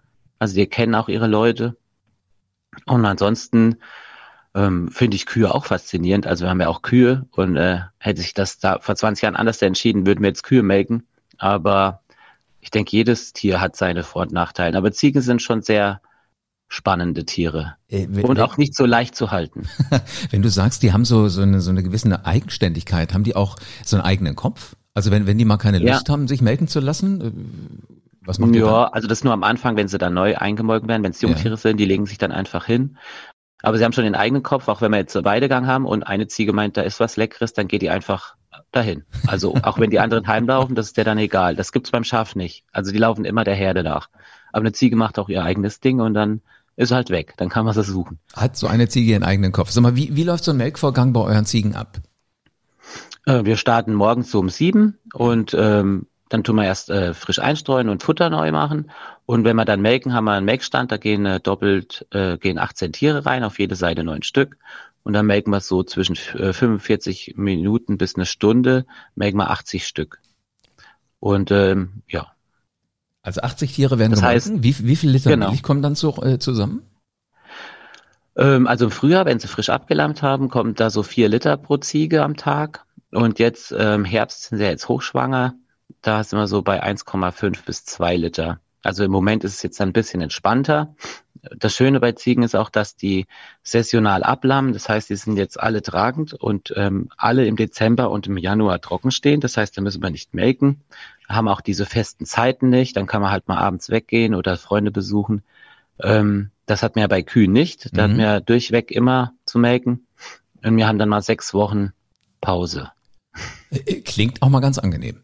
Also 0.41 0.57
die 0.57 0.67
kennen 0.67 0.97
auch 0.97 1.09
ihre 1.09 1.29
Leute. 1.29 1.77
Und 2.87 3.05
ansonsten 3.05 3.77
ähm, 4.57 4.89
finde 4.89 5.15
ich 5.15 5.25
Kühe 5.25 5.55
auch 5.55 5.67
faszinierend. 5.67 6.27
Also 6.27 6.47
wir 6.47 6.51
haben 6.51 6.61
ja 6.61 6.67
auch 6.67 6.83
Kühe 6.83 7.25
und 7.31 7.55
äh, 7.55 7.83
hätte 7.99 8.21
sich 8.21 8.35
das 8.35 8.59
da 8.59 8.81
vor 8.81 8.97
20 8.97 9.23
Jahren 9.23 9.37
anders 9.37 9.63
entschieden, 9.63 10.07
würden 10.07 10.23
wir 10.23 10.29
jetzt 10.31 10.43
Kühe 10.43 10.65
melken. 10.65 11.07
Aber 11.39 12.01
ich 12.59 12.73
denke, 12.73 12.97
jedes 12.97 13.33
Tier 13.33 13.61
hat 13.61 13.77
seine 13.77 14.03
Vor- 14.03 14.23
und 14.23 14.33
Nachteile. 14.33 14.77
Aber 14.77 14.91
Ziegen 14.91 15.23
sind 15.23 15.41
schon 15.41 15.63
sehr 15.63 16.01
spannende 16.75 17.25
Tiere 17.25 17.77
äh, 17.89 18.07
wenn, 18.11 18.25
und 18.25 18.41
auch 18.41 18.57
nicht 18.57 18.75
so 18.75 18.85
leicht 18.85 19.15
zu 19.15 19.31
halten. 19.31 19.69
wenn 20.31 20.43
du 20.43 20.51
sagst, 20.51 20.83
die 20.83 20.93
haben 20.93 21.05
so 21.05 21.29
so 21.29 21.43
eine 21.43 21.61
so 21.61 21.71
eine 21.71 21.83
gewisse 21.83 22.27
Eigenständigkeit, 22.27 23.15
haben 23.15 23.25
die 23.25 23.37
auch 23.37 23.57
so 23.85 23.97
einen 23.97 24.05
eigenen 24.05 24.35
Kopf? 24.35 24.75
Also 24.93 25.11
wenn 25.11 25.27
wenn 25.27 25.39
die 25.39 25.45
mal 25.45 25.57
keine 25.57 25.79
Lust 25.79 26.09
ja. 26.09 26.13
haben, 26.13 26.27
sich 26.27 26.43
melken 26.43 26.67
zu 26.67 26.81
lassen, 26.81 27.21
äh, 27.21 27.31
was 28.27 28.39
machen 28.39 28.53
die 28.53 28.59
Ja, 28.59 28.87
also 28.87 29.07
das 29.07 29.23
nur 29.23 29.33
am 29.33 29.45
Anfang, 29.45 29.77
wenn 29.77 29.89
sie 29.89 29.99
dann 29.99 30.15
neu 30.15 30.37
eingemolken 30.37 30.89
werden, 30.89 31.05
wenn 31.05 31.13
es 31.13 31.21
Jungtiere 31.21 31.51
ja. 31.51 31.57
sind, 31.57 31.79
die 31.79 31.85
legen 31.85 32.07
sich 32.07 32.19
dann 32.19 32.33
einfach 32.33 32.67
hin. 32.67 32.97
Aber 33.63 33.79
sie 33.79 33.85
haben 33.85 33.93
schon 33.93 34.05
den 34.05 34.15
eigenen 34.15 34.43
Kopf, 34.43 34.69
auch 34.69 34.83
wenn 34.83 34.91
wir 34.91 34.99
jetzt 34.99 35.15
Weidegang 35.25 35.67
haben 35.67 35.87
und 35.87 36.03
eine 36.03 36.27
Ziege 36.27 36.53
meint, 36.53 36.77
da 36.77 36.83
ist 36.83 37.01
was 37.01 37.17
Leckeres, 37.17 37.55
dann 37.55 37.69
geht 37.69 37.83
die 37.83 37.89
einfach 37.91 38.35
dahin. 38.73 39.05
Also 39.27 39.55
auch 39.63 39.79
wenn 39.79 39.91
die 39.91 40.01
anderen 40.01 40.27
heimlaufen, 40.27 40.75
das 40.75 40.87
ist 40.87 40.97
der 40.97 41.05
dann 41.05 41.19
egal. 41.19 41.57
Das 41.57 41.73
gibt's 41.73 41.91
beim 41.91 42.05
Schaf 42.05 42.35
nicht. 42.35 42.65
Also 42.73 42.93
die 42.93 42.99
laufen 42.99 43.25
immer 43.25 43.45
der 43.45 43.55
Herde 43.55 43.83
nach. 43.83 44.09
Aber 44.53 44.63
eine 44.63 44.73
Ziege 44.73 44.97
macht 44.97 45.19
auch 45.19 45.29
ihr 45.29 45.43
eigenes 45.43 45.81
Ding 45.81 46.01
und 46.01 46.15
dann 46.15 46.43
ist 46.77 46.93
halt 46.93 47.11
weg. 47.11 47.35
Dann 47.37 47.49
kann 47.49 47.65
man 47.65 47.77
es 47.77 47.87
suchen. 47.87 48.19
Hat 48.35 48.57
so 48.57 48.67
eine 48.67 48.89
Ziege 48.89 49.13
ihren 49.13 49.23
eigenen 49.23 49.53
Kopf. 49.53 49.71
Sag 49.71 49.83
mal, 49.83 49.97
wie, 49.97 50.15
wie 50.17 50.25
läuft 50.25 50.45
so 50.45 50.51
ein 50.53 50.57
Melkvorgang 50.57 51.13
bei 51.13 51.21
euren 51.21 51.47
Ziegen 51.47 51.75
ab? 51.75 51.99
Äh, 53.27 53.45
wir 53.45 53.57
starten 53.57 53.95
morgens 53.95 54.31
so 54.31 54.41
um 54.41 54.49
sieben 54.49 54.99
und 55.13 55.55
ähm, 55.59 56.07
dann 56.29 56.43
tun 56.43 56.57
wir 56.57 56.65
erst 56.65 56.91
äh, 56.91 57.15
frisch 57.15 57.39
einstreuen 57.39 57.89
und 57.89 58.03
Futter 58.03 58.31
neu 58.31 58.51
machen. 58.51 58.91
Und 59.27 59.45
wenn 59.45 59.57
wir 59.57 59.65
dann 59.65 59.81
melken, 59.81 60.13
haben 60.13 60.25
wir 60.25 60.33
einen 60.33 60.47
Melkstand, 60.47 60.91
da 60.91 60.97
gehen 60.97 61.27
äh, 61.27 61.41
doppelt, 61.41 62.07
äh, 62.11 62.39
gehen 62.39 62.59
18 62.59 62.93
Tiere 62.93 63.25
rein, 63.25 63.45
auf 63.45 63.59
jede 63.59 63.77
Seite 63.77 64.05
neun 64.05 64.23
Stück. 64.23 64.57
Und 65.03 65.13
dann 65.13 65.27
melken 65.27 65.53
wir 65.53 65.61
so 65.61 65.83
zwischen 65.83 66.17
äh, 66.39 66.53
45 66.53 67.35
Minuten 67.37 67.99
bis 67.99 68.17
eine 68.17 68.27
Stunde, 68.27 68.87
melken 69.15 69.39
wir 69.39 69.51
80 69.51 69.87
Stück. 69.87 70.19
Und 71.21 71.51
ähm, 71.51 72.03
ja, 72.09 72.34
Also 73.25 73.41
80 73.41 73.73
Tiere 73.73 73.99
werden 73.99 74.13
das 74.13 74.23
heißt, 74.23 74.63
wie, 74.63 74.87
wie 74.87 74.97
viel 74.97 75.11
Liter 75.11 75.31
genau. 75.31 75.49
Milch 75.49 75.63
kommen 75.63 75.81
dann 75.81 75.95
so, 75.95 76.23
äh, 76.23 76.39
zusammen? 76.39 76.83
Ähm, 78.37 78.67
also 78.67 78.85
im 78.85 78.91
Frühjahr, 78.91 79.25
wenn 79.25 79.39
sie 79.39 79.49
frisch 79.49 79.71
abgelammt 79.71 80.23
haben, 80.23 80.51
kommt 80.51 80.79
da 80.79 80.91
so 80.91 81.03
vier 81.03 81.31
Liter 81.31 81.57
pro 81.57 81.79
Ziege 81.79 82.23
am 82.23 82.37
Tag. 82.37 82.85
Und 83.11 83.39
jetzt 83.39 83.73
im 83.73 83.81
ähm, 83.81 84.05
Herbst 84.05 84.43
sind 84.45 84.59
sie 84.59 84.65
jetzt 84.65 84.89
hochschwanger. 84.89 85.55
Da 86.03 86.23
sind 86.23 86.39
wir 86.39 86.49
so 86.49 86.61
bei 86.61 86.85
1,5 86.85 87.65
bis 87.65 87.87
2 87.87 88.17
Liter. 88.17 88.61
Also 88.83 89.05
im 89.05 89.11
Moment 89.11 89.43
ist 89.43 89.55
es 89.55 89.63
jetzt 89.63 89.81
ein 89.81 89.95
bisschen 89.95 90.21
entspannter. 90.21 90.95
Das 91.57 91.75
Schöne 91.75 92.01
bei 92.01 92.13
Ziegen 92.13 92.43
ist 92.43 92.55
auch, 92.55 92.69
dass 92.69 92.95
die 92.95 93.27
saisonal 93.63 94.23
ablammen. 94.23 94.75
Das 94.75 94.91
heißt, 94.91 95.09
die 95.09 95.17
sind 95.17 95.39
jetzt 95.39 95.59
alle 95.59 95.81
tragend 95.81 96.35
und 96.35 96.75
ähm, 96.77 97.09
alle 97.17 97.47
im 97.47 97.57
Dezember 97.57 98.11
und 98.11 98.27
im 98.27 98.37
Januar 98.37 98.83
trocken 98.83 99.11
stehen. 99.11 99.41
Das 99.41 99.57
heißt, 99.57 99.79
da 99.79 99.81
müssen 99.81 100.03
wir 100.03 100.11
nicht 100.11 100.35
melken 100.35 100.83
haben 101.29 101.49
auch 101.49 101.61
diese 101.61 101.87
festen 101.87 102.27
Zeiten 102.27 102.69
nicht. 102.69 102.97
Dann 102.97 103.07
kann 103.07 103.23
man 103.23 103.31
halt 103.31 103.49
mal 103.49 103.59
abends 103.59 103.91
weggehen 103.91 104.35
oder 104.35 104.57
Freunde 104.57 104.91
besuchen. 104.91 105.43
Ähm, 106.03 106.51
das 106.67 106.83
hat 106.83 106.97
mir 106.97 107.09
bei 107.09 107.23
Kühen 107.23 107.53
nicht. 107.53 107.97
Da 107.97 108.07
mhm. 108.07 108.11
hat 108.11 108.17
mir 108.17 108.41
durchweg 108.41 108.91
immer 108.91 109.33
zu 109.45 109.59
melken. 109.59 110.07
Und 110.63 110.77
wir 110.77 110.87
haben 110.87 110.99
dann 110.99 111.09
mal 111.09 111.23
sechs 111.23 111.55
Wochen 111.55 111.93
Pause. 112.41 112.91
Äh, 113.71 114.01
klingt 114.01 114.43
auch 114.43 114.49
mal 114.49 114.61
ganz 114.61 114.79
angenehm. 114.79 115.24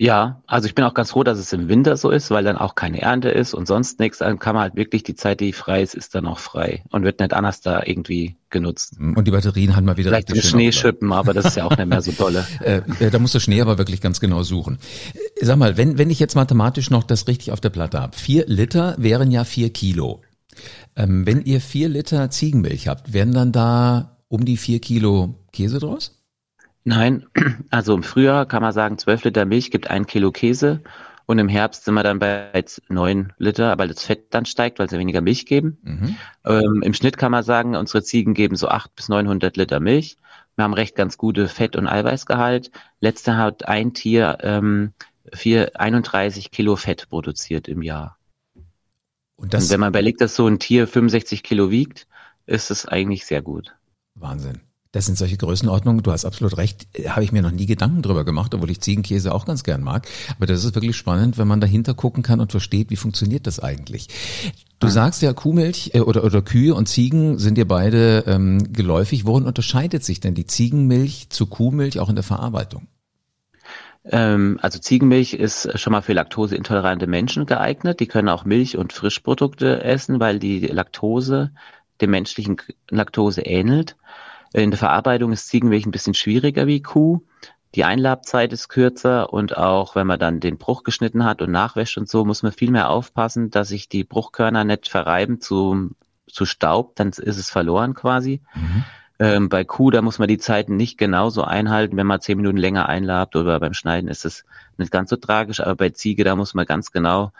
Ja, 0.00 0.42
also 0.46 0.68
ich 0.68 0.76
bin 0.76 0.84
auch 0.84 0.94
ganz 0.94 1.10
froh, 1.10 1.24
dass 1.24 1.40
es 1.40 1.52
im 1.52 1.68
Winter 1.68 1.96
so 1.96 2.10
ist, 2.10 2.30
weil 2.30 2.44
dann 2.44 2.56
auch 2.56 2.76
keine 2.76 3.02
Ernte 3.02 3.30
ist 3.30 3.52
und 3.52 3.66
sonst 3.66 3.98
nichts. 3.98 4.18
Dann 4.18 4.38
kann 4.38 4.54
man 4.54 4.62
halt 4.62 4.76
wirklich 4.76 5.02
die 5.02 5.16
Zeit, 5.16 5.40
die 5.40 5.52
frei 5.52 5.82
ist, 5.82 5.94
ist 5.94 6.14
dann 6.14 6.26
auch 6.26 6.38
frei 6.38 6.84
und 6.90 7.02
wird 7.02 7.18
nicht 7.18 7.32
anders 7.32 7.62
da 7.62 7.82
irgendwie 7.84 8.36
genutzt. 8.48 8.94
Und 9.00 9.26
die 9.26 9.32
Batterien 9.32 9.74
haben 9.74 9.86
mal 9.86 9.96
wieder 9.96 10.10
Vielleicht 10.10 10.32
richtig 10.32 10.50
Schnee 10.50 10.70
schippen, 10.70 11.12
aber 11.12 11.34
das 11.34 11.46
ist 11.46 11.56
ja 11.56 11.64
auch 11.64 11.76
nicht 11.76 11.88
mehr 11.88 12.00
so 12.00 12.12
dolle. 12.18 12.46
äh, 12.60 13.10
da 13.10 13.18
musst 13.18 13.34
du 13.34 13.40
Schnee 13.40 13.60
aber 13.60 13.76
wirklich 13.76 14.00
ganz 14.00 14.20
genau 14.20 14.44
suchen. 14.44 14.78
Sag 15.40 15.58
mal, 15.58 15.76
wenn, 15.76 15.98
wenn 15.98 16.10
ich 16.10 16.20
jetzt 16.20 16.36
mathematisch 16.36 16.90
noch 16.90 17.02
das 17.02 17.26
richtig 17.26 17.50
auf 17.50 17.60
der 17.60 17.70
Platte 17.70 18.00
habe, 18.00 18.16
vier 18.16 18.44
Liter 18.46 18.94
wären 18.98 19.32
ja 19.32 19.42
vier 19.42 19.70
Kilo. 19.70 20.22
Ähm, 20.94 21.26
wenn 21.26 21.42
ihr 21.42 21.60
vier 21.60 21.88
Liter 21.88 22.30
Ziegenmilch 22.30 22.86
habt, 22.86 23.12
werden 23.12 23.34
dann 23.34 23.50
da 23.50 24.18
um 24.28 24.44
die 24.44 24.56
vier 24.56 24.80
Kilo 24.80 25.34
Käse 25.52 25.80
draus? 25.80 26.17
Nein, 26.88 27.26
also 27.70 27.94
im 27.94 28.02
Frühjahr 28.02 28.46
kann 28.46 28.62
man 28.62 28.72
sagen, 28.72 28.96
12 28.96 29.24
Liter 29.24 29.44
Milch 29.44 29.70
gibt 29.70 29.90
ein 29.90 30.06
Kilo 30.06 30.32
Käse 30.32 30.80
und 31.26 31.38
im 31.38 31.48
Herbst 31.48 31.84
sind 31.84 31.92
wir 31.92 32.02
dann 32.02 32.18
bei 32.18 32.64
9 32.88 33.34
Liter, 33.36 33.76
weil 33.76 33.88
das 33.88 34.02
Fett 34.02 34.32
dann 34.32 34.46
steigt, 34.46 34.78
weil 34.78 34.88
sie 34.88 34.98
weniger 34.98 35.20
Milch 35.20 35.44
geben. 35.44 35.76
Mhm. 35.82 36.16
Ähm, 36.46 36.82
Im 36.82 36.94
Schnitt 36.94 37.18
kann 37.18 37.30
man 37.30 37.44
sagen, 37.44 37.76
unsere 37.76 38.02
Ziegen 38.02 38.32
geben 38.32 38.56
so 38.56 38.68
800 38.68 38.96
bis 38.96 39.08
900 39.10 39.56
Liter 39.58 39.80
Milch. 39.80 40.16
Wir 40.56 40.64
haben 40.64 40.72
recht 40.72 40.96
ganz 40.96 41.18
gute 41.18 41.46
Fett- 41.46 41.76
und 41.76 41.86
Eiweißgehalt. 41.86 42.70
Letzte 43.00 43.36
hat 43.36 43.68
ein 43.68 43.92
Tier 43.92 44.38
ähm, 44.40 44.94
vier, 45.30 45.78
31 45.78 46.50
Kilo 46.50 46.76
Fett 46.76 47.10
produziert 47.10 47.68
im 47.68 47.82
Jahr. 47.82 48.16
Und, 49.36 49.52
das 49.52 49.64
und 49.64 49.70
wenn 49.70 49.80
man 49.80 49.90
überlegt, 49.90 50.22
dass 50.22 50.34
so 50.34 50.46
ein 50.46 50.58
Tier 50.58 50.86
65 50.86 51.42
Kilo 51.42 51.70
wiegt, 51.70 52.08
ist 52.46 52.70
es 52.70 52.86
eigentlich 52.86 53.26
sehr 53.26 53.42
gut. 53.42 53.74
Wahnsinn. 54.14 54.62
Das 54.92 55.04
sind 55.04 55.18
solche 55.18 55.36
Größenordnungen, 55.36 56.02
du 56.02 56.12
hast 56.12 56.24
absolut 56.24 56.56
recht, 56.56 56.86
habe 57.08 57.22
ich 57.22 57.30
mir 57.30 57.42
noch 57.42 57.50
nie 57.50 57.66
Gedanken 57.66 58.00
drüber 58.00 58.24
gemacht, 58.24 58.54
obwohl 58.54 58.70
ich 58.70 58.80
Ziegenkäse 58.80 59.34
auch 59.34 59.44
ganz 59.44 59.62
gern 59.62 59.82
mag. 59.82 60.08
Aber 60.36 60.46
das 60.46 60.64
ist 60.64 60.74
wirklich 60.74 60.96
spannend, 60.96 61.36
wenn 61.36 61.46
man 61.46 61.60
dahinter 61.60 61.92
gucken 61.92 62.22
kann 62.22 62.40
und 62.40 62.52
versteht, 62.52 62.88
wie 62.90 62.96
funktioniert 62.96 63.46
das 63.46 63.60
eigentlich. 63.60 64.08
Du 64.80 64.86
ah. 64.86 64.90
sagst 64.90 65.20
ja, 65.20 65.34
Kuhmilch 65.34 65.90
äh, 65.92 66.00
oder, 66.00 66.24
oder 66.24 66.40
Kühe 66.40 66.74
und 66.74 66.88
Ziegen 66.88 67.38
sind 67.38 67.58
dir 67.58 67.68
beide 67.68 68.24
ähm, 68.26 68.72
geläufig. 68.72 69.26
Worin 69.26 69.44
unterscheidet 69.44 70.04
sich 70.04 70.20
denn 70.20 70.34
die 70.34 70.46
Ziegenmilch 70.46 71.28
zu 71.28 71.46
Kuhmilch 71.46 71.98
auch 72.00 72.08
in 72.08 72.14
der 72.14 72.24
Verarbeitung? 72.24 72.88
Ähm, 74.04 74.58
also 74.62 74.78
Ziegenmilch 74.78 75.34
ist 75.34 75.78
schon 75.78 75.92
mal 75.92 76.00
für 76.00 76.14
laktoseintolerante 76.14 77.06
Menschen 77.06 77.44
geeignet. 77.44 78.00
Die 78.00 78.06
können 78.06 78.28
auch 78.28 78.44
Milch 78.44 78.78
und 78.78 78.92
Frischprodukte 78.92 79.82
essen, 79.82 80.18
weil 80.20 80.38
die 80.38 80.60
Laktose 80.60 81.50
dem 82.00 82.10
menschlichen 82.10 82.56
Laktose 82.88 83.42
ähnelt. 83.42 83.96
In 84.52 84.70
der 84.70 84.78
Verarbeitung 84.78 85.32
ist 85.32 85.48
Ziegenmilch 85.48 85.86
ein 85.86 85.90
bisschen 85.90 86.14
schwieriger 86.14 86.66
wie 86.66 86.82
Kuh. 86.82 87.20
Die 87.74 87.84
Einlabzeit 87.84 88.52
ist 88.52 88.68
kürzer 88.68 89.32
und 89.32 89.56
auch 89.56 89.94
wenn 89.94 90.06
man 90.06 90.18
dann 90.18 90.40
den 90.40 90.56
Bruch 90.56 90.84
geschnitten 90.84 91.24
hat 91.24 91.42
und 91.42 91.50
nachwäscht 91.50 91.98
und 91.98 92.08
so, 92.08 92.24
muss 92.24 92.42
man 92.42 92.52
viel 92.52 92.70
mehr 92.70 92.88
aufpassen, 92.88 93.50
dass 93.50 93.68
sich 93.68 93.90
die 93.90 94.04
Bruchkörner 94.04 94.64
nicht 94.64 94.88
verreiben 94.88 95.40
zu, 95.40 95.90
zu 96.26 96.46
Staub, 96.46 96.96
dann 96.96 97.08
ist 97.08 97.20
es 97.20 97.50
verloren 97.50 97.92
quasi. 97.92 98.40
Mhm. 98.54 98.84
Ähm, 99.18 99.48
bei 99.48 99.64
Kuh, 99.64 99.90
da 99.90 100.00
muss 100.00 100.18
man 100.18 100.28
die 100.28 100.38
Zeiten 100.38 100.76
nicht 100.76 100.96
genauso 100.96 101.42
einhalten. 101.42 101.96
Wenn 101.96 102.06
man 102.06 102.20
zehn 102.20 102.38
Minuten 102.38 102.56
länger 102.56 102.88
einlabt 102.88 103.36
oder 103.36 103.60
beim 103.60 103.74
Schneiden 103.74 104.08
ist 104.08 104.24
es 104.24 104.44
nicht 104.78 104.92
ganz 104.92 105.10
so 105.10 105.16
tragisch, 105.16 105.60
aber 105.60 105.74
bei 105.74 105.90
Ziege, 105.90 106.24
da 106.24 106.36
muss 106.36 106.54
man 106.54 106.64
ganz 106.64 106.90
genau 106.90 107.32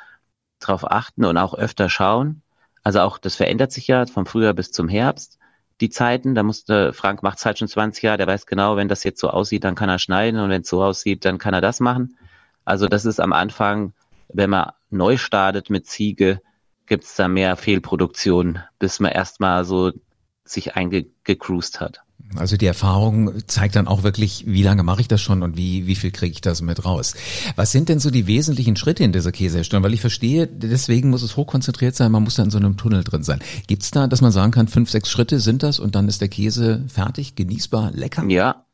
drauf 0.60 0.90
achten 0.90 1.24
und 1.24 1.38
auch 1.38 1.54
öfter 1.54 1.88
schauen. 1.88 2.42
Also 2.82 3.00
auch, 3.00 3.16
das 3.16 3.36
verändert 3.36 3.72
sich 3.72 3.86
ja 3.86 4.04
vom 4.06 4.26
Frühjahr 4.26 4.54
bis 4.54 4.72
zum 4.72 4.88
Herbst 4.88 5.38
die 5.80 5.90
Zeiten. 5.90 6.35
Da 6.35 6.42
musste, 6.42 6.92
Frank 6.92 7.23
macht 7.23 7.44
halt 7.44 7.58
schon 7.58 7.68
20 7.68 8.02
Jahre, 8.02 8.18
der 8.18 8.26
weiß 8.26 8.47
genau, 8.47 8.76
wenn 8.76 8.88
das 8.88 9.04
jetzt 9.04 9.20
so 9.20 9.30
aussieht, 9.30 9.64
dann 9.64 9.75
kann 9.75 9.88
er 9.88 9.99
schneiden 9.99 10.40
und 10.40 10.50
wenn 10.50 10.62
es 10.62 10.68
so 10.68 10.82
aussieht, 10.82 11.25
dann 11.25 11.38
kann 11.38 11.54
er 11.54 11.61
das 11.61 11.80
machen. 11.80 12.16
Also 12.64 12.87
das 12.87 13.04
ist 13.04 13.20
am 13.20 13.32
Anfang, 13.32 13.92
wenn 14.28 14.50
man 14.50 14.73
neu 14.90 15.16
startet 15.16 15.70
mit 15.70 15.87
Ziege, 15.87 16.40
gibt 16.87 17.04
es 17.04 17.14
da 17.16 17.28
mehr 17.28 17.56
Fehlproduktion, 17.56 18.61
bis 18.78 19.00
man 19.00 19.12
erstmal 19.12 19.64
so 19.64 19.92
sich 20.44 20.75
eingecruised 20.75 21.80
hat. 21.80 22.02
Also 22.37 22.56
die 22.56 22.66
Erfahrung 22.66 23.32
zeigt 23.47 23.76
dann 23.76 23.88
auch 23.88 24.02
wirklich, 24.02 24.44
wie 24.47 24.62
lange 24.62 24.82
mache 24.82 25.00
ich 25.00 25.08
das 25.08 25.20
schon 25.20 25.42
und 25.42 25.56
wie, 25.56 25.87
wie 25.87 25.94
viel 25.94 26.11
kriege 26.11 26.32
ich 26.32 26.40
das 26.40 26.61
mit 26.61 26.85
raus. 26.85 27.14
Was 27.56 27.73
sind 27.73 27.88
denn 27.88 28.00
so 28.00 28.11
die 28.11 28.26
wesentlichen 28.26 28.76
Schritte 28.76 29.02
in 29.02 29.12
dieser 29.12 29.32
Käseherstellung? 29.32 29.82
Weil 29.82 29.94
ich 29.94 30.00
verstehe, 30.00 30.47
deswegen 30.47 31.11
muss 31.11 31.23
es 31.23 31.37
hochkonzentriert 31.37 31.97
sein, 31.97 32.12
man 32.12 32.23
muss 32.23 32.35
da 32.35 32.42
in 32.42 32.50
so 32.50 32.58
einem 32.58 32.76
Tunnel 32.76 33.02
drin 33.02 33.23
sein. 33.23 33.40
Gibt's 33.66 33.90
da, 33.90 34.06
dass 34.06 34.20
man 34.20 34.30
sagen 34.30 34.52
kann, 34.52 34.68
fünf, 34.68 34.90
sechs 34.90 35.11
Schritte 35.11 35.40
sind 35.40 35.62
das 35.62 35.80
und 35.80 35.94
dann 35.94 36.08
ist 36.08 36.20
der 36.20 36.28
Käse 36.28 36.85
fertig, 36.88 37.35
genießbar, 37.35 37.92
lecker? 37.92 38.25
Ja, 38.28 38.64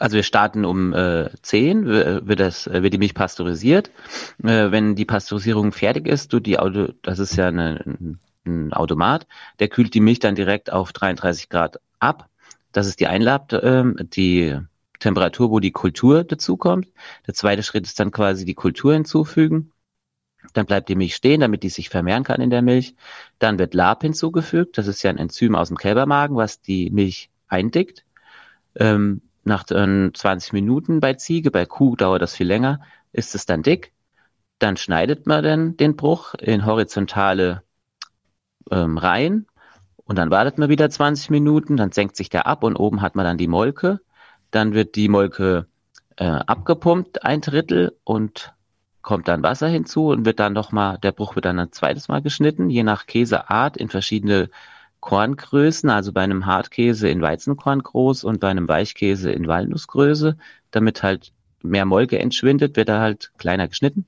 also 0.00 0.16
wir 0.16 0.22
starten 0.22 0.64
um 0.64 0.92
äh, 0.94 1.28
10, 1.42 1.84
wird, 1.84 2.40
das, 2.40 2.66
wird 2.66 2.92
die 2.92 2.98
Milch 2.98 3.14
pasteurisiert. 3.14 3.90
Äh, 4.42 4.70
wenn 4.70 4.96
die 4.96 5.04
Pasteurisierung 5.04 5.72
fertig 5.72 6.08
ist, 6.08 6.32
du 6.32 6.40
die 6.40 6.58
Auto, 6.58 6.88
das 7.02 7.18
ist 7.18 7.36
ja 7.36 7.48
eine, 7.48 8.18
ein 8.46 8.72
Automat, 8.72 9.26
der 9.58 9.68
kühlt 9.68 9.92
die 9.92 10.00
Milch 10.00 10.18
dann 10.18 10.34
direkt 10.34 10.72
auf 10.72 10.92
33 10.92 11.50
Grad 11.50 11.80
ab 11.98 12.29
das 12.72 12.86
ist 12.86 13.00
die 13.00 13.06
Einlab, 13.06 13.52
äh, 13.52 13.84
die 13.98 14.58
Temperatur, 14.98 15.50
wo 15.50 15.60
die 15.60 15.72
Kultur 15.72 16.24
dazukommt. 16.24 16.88
Der 17.26 17.34
zweite 17.34 17.62
Schritt 17.62 17.86
ist 17.86 17.98
dann 17.98 18.10
quasi 18.10 18.44
die 18.44 18.54
Kultur 18.54 18.92
hinzufügen. 18.92 19.72
Dann 20.54 20.66
bleibt 20.66 20.88
die 20.88 20.96
Milch 20.96 21.14
stehen, 21.14 21.40
damit 21.40 21.62
die 21.62 21.68
sich 21.68 21.88
vermehren 21.88 22.24
kann 22.24 22.40
in 22.40 22.50
der 22.50 22.62
Milch. 22.62 22.94
Dann 23.38 23.58
wird 23.58 23.74
Lab 23.74 24.02
hinzugefügt. 24.02 24.78
Das 24.78 24.86
ist 24.86 25.02
ja 25.02 25.10
ein 25.10 25.18
Enzym 25.18 25.54
aus 25.54 25.68
dem 25.68 25.76
Kälbermagen, 25.76 26.36
was 26.36 26.60
die 26.60 26.90
Milch 26.90 27.30
eindickt. 27.48 28.04
Ähm, 28.76 29.22
nach 29.44 29.70
äh, 29.70 30.10
20 30.12 30.52
Minuten 30.52 31.00
bei 31.00 31.14
Ziege, 31.14 31.50
bei 31.50 31.66
Kuh 31.66 31.96
dauert 31.96 32.22
das 32.22 32.36
viel 32.36 32.46
länger, 32.46 32.80
ist 33.12 33.34
es 33.34 33.46
dann 33.46 33.62
dick. 33.62 33.92
Dann 34.58 34.76
schneidet 34.76 35.26
man 35.26 35.42
dann 35.42 35.76
den 35.76 35.96
Bruch 35.96 36.34
in 36.34 36.66
horizontale 36.66 37.62
ähm, 38.70 38.98
Reihen 38.98 39.46
und 40.10 40.16
dann 40.16 40.32
wartet 40.32 40.58
man 40.58 40.68
wieder 40.68 40.90
20 40.90 41.30
Minuten, 41.30 41.76
dann 41.76 41.92
senkt 41.92 42.16
sich 42.16 42.28
der 42.28 42.48
ab 42.48 42.64
und 42.64 42.74
oben 42.74 43.00
hat 43.00 43.14
man 43.14 43.24
dann 43.24 43.38
die 43.38 43.46
Molke. 43.46 44.00
Dann 44.50 44.74
wird 44.74 44.96
die 44.96 45.08
Molke 45.08 45.68
äh, 46.16 46.24
abgepumpt, 46.24 47.22
ein 47.22 47.40
Drittel, 47.40 47.96
und 48.02 48.52
kommt 49.02 49.28
dann 49.28 49.44
Wasser 49.44 49.68
hinzu 49.68 50.08
und 50.08 50.24
wird 50.24 50.40
dann 50.40 50.52
nochmal, 50.52 50.98
der 50.98 51.12
Bruch 51.12 51.36
wird 51.36 51.44
dann 51.44 51.60
ein 51.60 51.70
zweites 51.70 52.08
Mal 52.08 52.22
geschnitten, 52.22 52.70
je 52.70 52.82
nach 52.82 53.06
Käseart 53.06 53.76
in 53.76 53.88
verschiedene 53.88 54.50
Korngrößen, 54.98 55.88
also 55.90 56.12
bei 56.12 56.22
einem 56.22 56.44
Hartkäse 56.44 57.08
in 57.08 57.22
Weizenkorn 57.22 57.80
groß 57.80 58.24
und 58.24 58.40
bei 58.40 58.48
einem 58.48 58.66
Weichkäse 58.66 59.30
in 59.30 59.46
Walnussgröße, 59.46 60.36
damit 60.72 61.04
halt 61.04 61.30
mehr 61.62 61.84
Molke 61.84 62.18
entschwindet, 62.18 62.76
wird 62.76 62.88
er 62.88 62.98
halt 62.98 63.30
kleiner 63.38 63.68
geschnitten. 63.68 64.06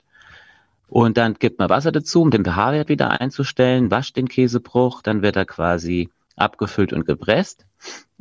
Und 0.93 1.17
dann 1.17 1.33
gibt 1.33 1.57
man 1.57 1.71
Wasser 1.71 1.91
dazu, 1.91 2.21
um 2.21 2.29
den 2.29 2.45
pH-Wert 2.45 2.87
wieder 2.87 3.19
einzustellen, 3.19 3.89
wascht 3.89 4.15
den 4.15 4.27
Käsebruch, 4.27 5.01
dann 5.01 5.23
wird 5.23 5.35
er 5.35 5.45
quasi 5.45 6.11
abgefüllt 6.35 6.93
und 6.93 7.07
gepresst. 7.07 7.65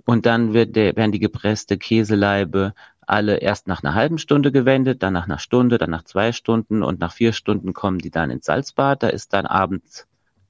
Und 0.07 0.25
dann 0.25 0.55
wird 0.55 0.75
der, 0.75 0.97
werden 0.97 1.12
die 1.12 1.19
gepresste 1.19 1.76
Käseleibe 1.76 2.73
alle 3.02 3.37
erst 3.37 3.69
nach 3.69 3.85
einer 3.85 3.93
halben 3.93 4.17
Stunde 4.17 4.52
gewendet, 4.52 5.02
dann 5.02 5.12
nach 5.12 5.26
einer 5.26 5.38
Stunde, 5.38 5.76
dann 5.76 5.91
nach 5.91 6.05
zwei 6.05 6.33
Stunden 6.33 6.83
und 6.83 6.99
nach 6.99 7.12
vier 7.12 7.35
Stunden 7.35 7.75
kommen 7.75 7.99
die 7.99 8.11
dann 8.11 8.31
ins 8.31 8.47
Salzbad. 8.47 9.02
Da 9.02 9.09
ist 9.09 9.35
dann 9.35 9.45
abends 9.45 10.07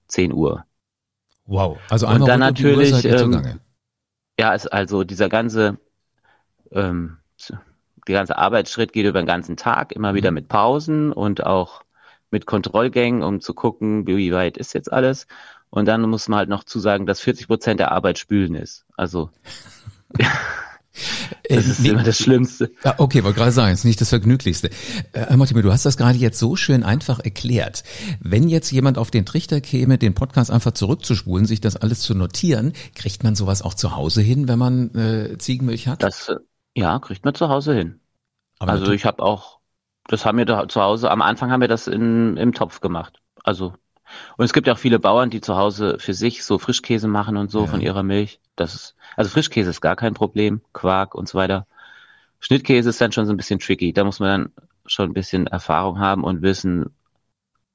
10 0.06 0.32
Uhr. 0.32 0.64
Wow, 1.46 1.78
also 1.90 2.06
einmal 2.06 2.20
und 2.20 2.28
dann 2.28 2.38
natürlich, 2.38 3.04
ähm, 3.04 3.58
ja, 4.38 4.54
ist 4.54 4.72
also 4.72 5.02
dieser 5.02 5.28
ganze, 5.28 5.76
ähm, 6.70 7.16
der 8.06 8.14
ganze 8.14 8.38
Arbeitsschritt 8.38 8.92
geht 8.92 9.06
über 9.06 9.20
den 9.20 9.26
ganzen 9.26 9.56
Tag, 9.56 9.90
immer 9.90 10.12
mhm. 10.12 10.16
wieder 10.16 10.30
mit 10.30 10.46
Pausen 10.46 11.12
und 11.12 11.44
auch 11.44 11.82
mit 12.32 12.46
Kontrollgängen, 12.46 13.22
um 13.22 13.40
zu 13.40 13.54
gucken, 13.54 14.06
wie 14.06 14.32
weit 14.32 14.56
ist 14.56 14.74
jetzt 14.74 14.92
alles. 14.92 15.26
Und 15.70 15.86
dann 15.86 16.02
muss 16.02 16.28
man 16.28 16.38
halt 16.38 16.48
noch 16.48 16.64
zusagen, 16.64 17.06
dass 17.06 17.20
40 17.20 17.46
Prozent 17.46 17.80
der 17.80 17.92
Arbeit 17.92 18.18
Spülen 18.18 18.54
ist. 18.54 18.84
Also 18.96 19.30
Das 21.48 21.66
ist 21.66 21.84
immer 21.84 22.02
das 22.02 22.18
Schlimmste. 22.18 22.70
Ja, 22.84 22.94
okay, 22.98 23.24
wollte 23.24 23.38
gerade 23.38 23.52
sagen, 23.52 23.72
ist 23.72 23.84
nicht 23.84 24.00
das 24.00 24.10
Vergnüglichste. 24.10 24.68
Äh, 25.12 25.26
Herr 25.26 25.36
Mortimer, 25.36 25.62
du 25.62 25.72
hast 25.72 25.86
das 25.86 25.96
gerade 25.96 26.18
jetzt 26.18 26.38
so 26.38 26.56
schön 26.56 26.82
einfach 26.82 27.20
erklärt. 27.20 27.82
Wenn 28.20 28.48
jetzt 28.48 28.70
jemand 28.70 28.98
auf 28.98 29.10
den 29.10 29.24
Trichter 29.24 29.60
käme, 29.60 29.98
den 29.98 30.14
Podcast 30.14 30.50
einfach 30.50 30.72
zurückzuspulen, 30.72 31.46
sich 31.46 31.60
das 31.60 31.76
alles 31.76 32.00
zu 32.00 32.14
notieren, 32.14 32.72
kriegt 32.94 33.24
man 33.24 33.34
sowas 33.34 33.62
auch 33.62 33.74
zu 33.74 33.96
Hause 33.96 34.20
hin, 34.20 34.48
wenn 34.48 34.58
man 34.58 34.94
äh, 34.94 35.38
Ziegenmilch 35.38 35.88
hat? 35.88 36.02
Das, 36.02 36.28
äh, 36.28 36.36
ja, 36.74 36.98
kriegt 36.98 37.24
man 37.24 37.34
zu 37.34 37.48
Hause 37.48 37.74
hin. 37.74 38.00
Aber 38.58 38.72
also 38.72 38.92
ich 38.92 39.04
habe 39.04 39.22
auch, 39.22 39.60
das 40.06 40.26
haben 40.26 40.38
wir 40.38 40.44
da 40.44 40.68
zu 40.68 40.80
Hause, 40.80 41.10
am 41.10 41.22
Anfang 41.22 41.50
haben 41.50 41.60
wir 41.60 41.68
das 41.68 41.86
in, 41.86 42.36
im 42.36 42.52
Topf 42.52 42.80
gemacht. 42.80 43.20
Also 43.44 43.74
und 44.36 44.44
es 44.44 44.52
gibt 44.52 44.66
ja 44.66 44.74
auch 44.74 44.78
viele 44.78 44.98
Bauern, 44.98 45.30
die 45.30 45.40
zu 45.40 45.56
Hause 45.56 45.96
für 45.98 46.14
sich 46.14 46.44
so 46.44 46.58
Frischkäse 46.58 47.08
machen 47.08 47.36
und 47.36 47.50
so 47.50 47.62
ja. 47.62 47.66
von 47.66 47.80
ihrer 47.80 48.02
Milch. 48.02 48.40
Das 48.56 48.74
ist, 48.74 48.96
also 49.16 49.30
Frischkäse 49.30 49.70
ist 49.70 49.80
gar 49.80 49.96
kein 49.96 50.14
Problem, 50.14 50.62
Quark 50.72 51.14
und 51.14 51.28
so 51.28 51.38
weiter. 51.38 51.66
Schnittkäse 52.40 52.90
ist 52.90 53.00
dann 53.00 53.12
schon 53.12 53.26
so 53.26 53.32
ein 53.32 53.36
bisschen 53.36 53.60
tricky. 53.60 53.92
Da 53.92 54.04
muss 54.04 54.20
man 54.20 54.28
dann 54.28 54.52
schon 54.86 55.10
ein 55.10 55.14
bisschen 55.14 55.46
Erfahrung 55.46 56.00
haben 56.00 56.24
und 56.24 56.42
wissen, 56.42 56.94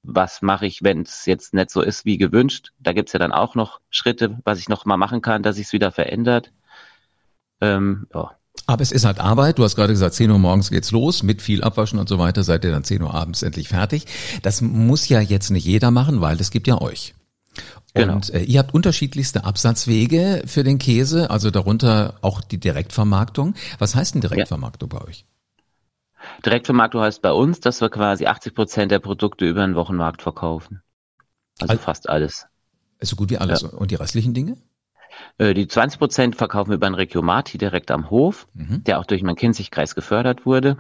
was 0.04 0.42
mache 0.42 0.66
ich, 0.66 0.84
wenn 0.84 1.02
es 1.02 1.26
jetzt 1.26 1.54
nicht 1.54 1.70
so 1.70 1.82
ist 1.82 2.06
wie 2.06 2.18
gewünscht. 2.18 2.74
Da 2.80 2.94
gibt's 2.94 3.14
ja 3.14 3.20
dann 3.20 3.32
auch 3.32 3.56
noch 3.56 3.82
Schritte, 3.90 4.40
was 4.44 4.60
ich 4.60 4.70
noch 4.70 4.86
mal 4.86 4.98
machen 4.98 5.22
kann, 5.22 5.44
dass 5.44 5.56
sich 5.56 5.68
es 5.68 5.74
wieder 5.74 5.92
verändert. 5.92 6.52
Ähm, 7.62 8.08
ja. 8.14 8.32
Aber 8.68 8.82
es 8.82 8.92
ist 8.92 9.06
halt 9.06 9.20
Arbeit. 9.20 9.60
Du 9.60 9.64
hast 9.64 9.76
gerade 9.76 9.94
gesagt, 9.94 10.14
10 10.16 10.30
Uhr 10.30 10.40
morgens 10.40 10.70
geht's 10.70 10.92
los 10.92 11.24
mit 11.24 11.42
viel 11.42 11.64
Abwaschen 11.64 12.00
und 12.00 12.10
so 12.10 12.20
weiter. 12.20 12.44
Seid 12.44 12.66
ihr 12.66 12.72
dann 12.72 12.84
10 12.84 13.02
Uhr 13.02 13.14
abends 13.14 13.42
endlich 13.42 13.70
fertig. 13.70 14.06
Das 14.42 14.62
muss 14.62 15.08
ja 15.08 15.22
jetzt 15.22 15.50
nicht 15.50 15.66
jeder 15.66 15.90
machen, 15.90 16.20
weil 16.20 16.40
es 16.40 16.52
gibt 16.52 16.68
ja 16.68 16.82
euch. 16.82 17.16
Genau. 17.94 18.16
Und 18.16 18.34
äh, 18.34 18.42
ihr 18.42 18.60
habt 18.60 18.74
unterschiedlichste 18.74 19.46
Absatzwege 19.46 20.44
für 20.46 20.64
den 20.64 20.78
Käse, 20.80 21.30
also 21.30 21.50
darunter 21.50 22.16
auch 22.22 22.42
die 22.42 22.60
Direktvermarktung. 22.60 23.56
Was 23.80 23.96
heißt 23.96 24.16
denn 24.16 24.22
Direktvermarktung 24.22 24.90
ja. 24.92 25.00
bei 25.00 25.06
euch? 25.06 25.26
Direktvermarktung 26.46 27.02
heißt 27.02 27.22
bei 27.22 27.32
uns, 27.32 27.62
dass 27.62 27.80
wir 27.80 27.90
quasi 27.90 28.26
80 28.26 28.54
Prozent 28.54 28.92
der 28.92 29.00
Produkte 29.00 29.46
über 29.46 29.66
den 29.66 29.76
Wochenmarkt 29.76 30.22
verkaufen. 30.22 30.82
Also, 31.60 31.72
also 31.72 31.84
fast 31.84 32.10
alles. 32.10 32.46
So 33.02 33.16
gut 33.16 33.30
wie 33.30 33.38
alles. 33.38 33.62
Ja. 33.62 33.70
Und 33.70 33.92
die 33.92 33.96
restlichen 33.96 34.34
Dinge? 34.34 34.58
Äh, 35.38 35.54
die 35.54 35.68
20 35.68 36.00
Prozent 36.00 36.36
verkaufen 36.36 36.70
wir 36.70 36.76
über 36.76 36.88
einen 36.88 36.96
Regiomati 36.96 37.58
direkt 37.58 37.92
am 37.92 38.10
Hof, 38.10 38.48
mhm. 38.54 38.84
der 38.84 39.00
auch 39.00 39.06
durch 39.06 39.24
meinen 39.24 39.36
Kinzigkreis 39.36 39.96
gefördert 39.96 40.46
wurde. 40.46 40.78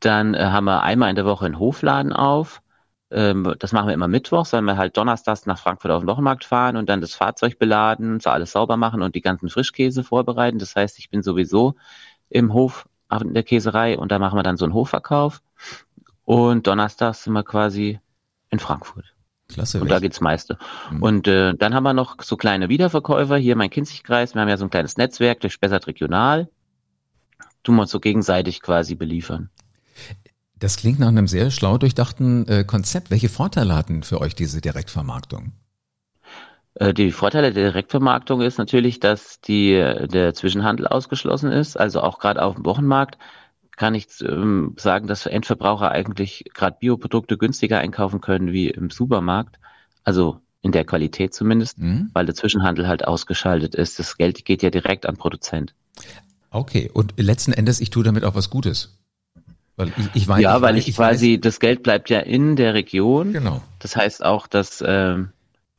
Dann 0.00 0.34
äh, 0.34 0.38
haben 0.38 0.64
wir 0.64 0.82
einmal 0.82 1.10
in 1.10 1.16
der 1.16 1.24
Woche 1.24 1.46
einen 1.46 1.58
Hofladen 1.58 2.12
auf. 2.12 2.62
Ähm, 3.10 3.54
das 3.58 3.72
machen 3.72 3.88
wir 3.88 3.94
immer 3.94 4.08
mittwochs, 4.08 4.52
weil 4.52 4.62
wir 4.62 4.76
halt 4.76 4.96
donnerstags 4.96 5.46
nach 5.46 5.58
Frankfurt 5.58 5.90
auf 5.90 6.02
den 6.02 6.08
Wochenmarkt 6.08 6.44
fahren 6.44 6.76
und 6.76 6.88
dann 6.88 7.00
das 7.00 7.14
Fahrzeug 7.14 7.58
beladen, 7.58 8.20
so 8.20 8.30
alles 8.30 8.52
sauber 8.52 8.76
machen 8.76 9.02
und 9.02 9.14
die 9.14 9.22
ganzen 9.22 9.48
Frischkäse 9.48 10.04
vorbereiten. 10.04 10.58
Das 10.58 10.76
heißt, 10.76 10.98
ich 10.98 11.10
bin 11.10 11.22
sowieso 11.22 11.74
im 12.28 12.52
Hof 12.52 12.86
in 13.10 13.32
der 13.32 13.42
Käserei 13.42 13.98
und 13.98 14.12
da 14.12 14.18
machen 14.18 14.36
wir 14.38 14.42
dann 14.42 14.58
so 14.58 14.66
einen 14.66 14.74
Hofverkauf. 14.74 15.40
Und 16.24 16.66
donnerstags 16.66 17.24
sind 17.24 17.32
wir 17.32 17.42
quasi 17.42 18.00
in 18.50 18.58
Frankfurt. 18.58 19.14
Klasse. 19.48 19.80
Und 19.80 19.90
da 19.90 19.98
geht's 19.98 20.20
meiste. 20.20 20.58
Mhm. 20.90 21.02
Und 21.02 21.28
äh, 21.28 21.54
dann 21.54 21.74
haben 21.74 21.84
wir 21.84 21.94
noch 21.94 22.16
so 22.22 22.36
kleine 22.36 22.68
Wiederverkäufer. 22.68 23.36
Hier 23.36 23.56
mein 23.56 23.70
Kinzigkreis. 23.70 24.34
Wir 24.34 24.42
haben 24.42 24.48
ja 24.48 24.56
so 24.56 24.64
ein 24.64 24.70
kleines 24.70 24.96
Netzwerk 24.96 25.40
durch 25.40 25.54
Spessart 25.54 25.86
Regional. 25.86 26.48
Tun 27.62 27.76
wir 27.76 27.82
uns 27.82 27.90
so 27.90 28.00
gegenseitig 28.00 28.60
quasi 28.60 28.94
beliefern. 28.94 29.50
Das 30.54 30.76
klingt 30.76 30.98
nach 30.98 31.08
einem 31.08 31.26
sehr 31.26 31.50
schlau 31.50 31.78
durchdachten 31.78 32.46
äh, 32.46 32.64
Konzept. 32.64 33.10
Welche 33.10 33.28
Vorteile 33.28 33.74
hatten 33.74 34.02
für 34.02 34.20
euch 34.20 34.34
diese 34.34 34.60
Direktvermarktung? 34.60 35.52
Äh, 36.74 36.92
die 36.92 37.10
Vorteile 37.10 37.52
der 37.52 37.70
Direktvermarktung 37.70 38.42
ist 38.42 38.58
natürlich, 38.58 39.00
dass 39.00 39.40
die, 39.40 39.72
der 39.72 40.34
Zwischenhandel 40.34 40.86
ausgeschlossen 40.86 41.52
ist. 41.52 41.78
Also 41.78 42.02
auch 42.02 42.18
gerade 42.18 42.42
auf 42.42 42.56
dem 42.56 42.66
Wochenmarkt 42.66 43.18
kann 43.78 43.94
ich 43.94 44.08
ähm, 44.20 44.74
sagen, 44.76 45.06
dass 45.06 45.24
Endverbraucher 45.24 45.92
eigentlich 45.92 46.44
gerade 46.52 46.76
Bioprodukte 46.80 47.38
günstiger 47.38 47.78
einkaufen 47.78 48.20
können 48.20 48.52
wie 48.52 48.68
im 48.68 48.90
Supermarkt. 48.90 49.58
Also 50.02 50.40
in 50.62 50.72
der 50.72 50.84
Qualität 50.84 51.32
zumindest, 51.32 51.78
mhm. 51.78 52.10
weil 52.12 52.26
der 52.26 52.34
Zwischenhandel 52.34 52.88
halt 52.88 53.06
ausgeschaltet 53.06 53.76
ist. 53.76 54.00
Das 54.00 54.16
Geld 54.16 54.44
geht 54.44 54.64
ja 54.64 54.70
direkt 54.70 55.06
an 55.06 55.16
Produzent. 55.16 55.74
Okay, 56.50 56.90
und 56.92 57.14
letzten 57.18 57.52
Endes, 57.52 57.80
ich 57.80 57.90
tue 57.90 58.02
damit 58.02 58.24
auch 58.24 58.34
was 58.34 58.50
Gutes. 58.50 58.98
Weil 59.76 59.92
ich, 59.96 60.08
ich 60.14 60.28
weiß, 60.28 60.42
ja, 60.42 60.56
ich 60.56 60.62
weil 60.62 60.76
ich, 60.76 60.88
ich 60.88 60.96
quasi, 60.96 61.34
weiß, 61.34 61.40
das 61.42 61.60
Geld 61.60 61.84
bleibt 61.84 62.10
ja 62.10 62.18
in 62.18 62.56
der 62.56 62.74
Region. 62.74 63.32
Genau. 63.32 63.62
Das 63.78 63.94
heißt 63.94 64.24
auch, 64.24 64.48
dass 64.48 64.82
ähm, 64.84 65.30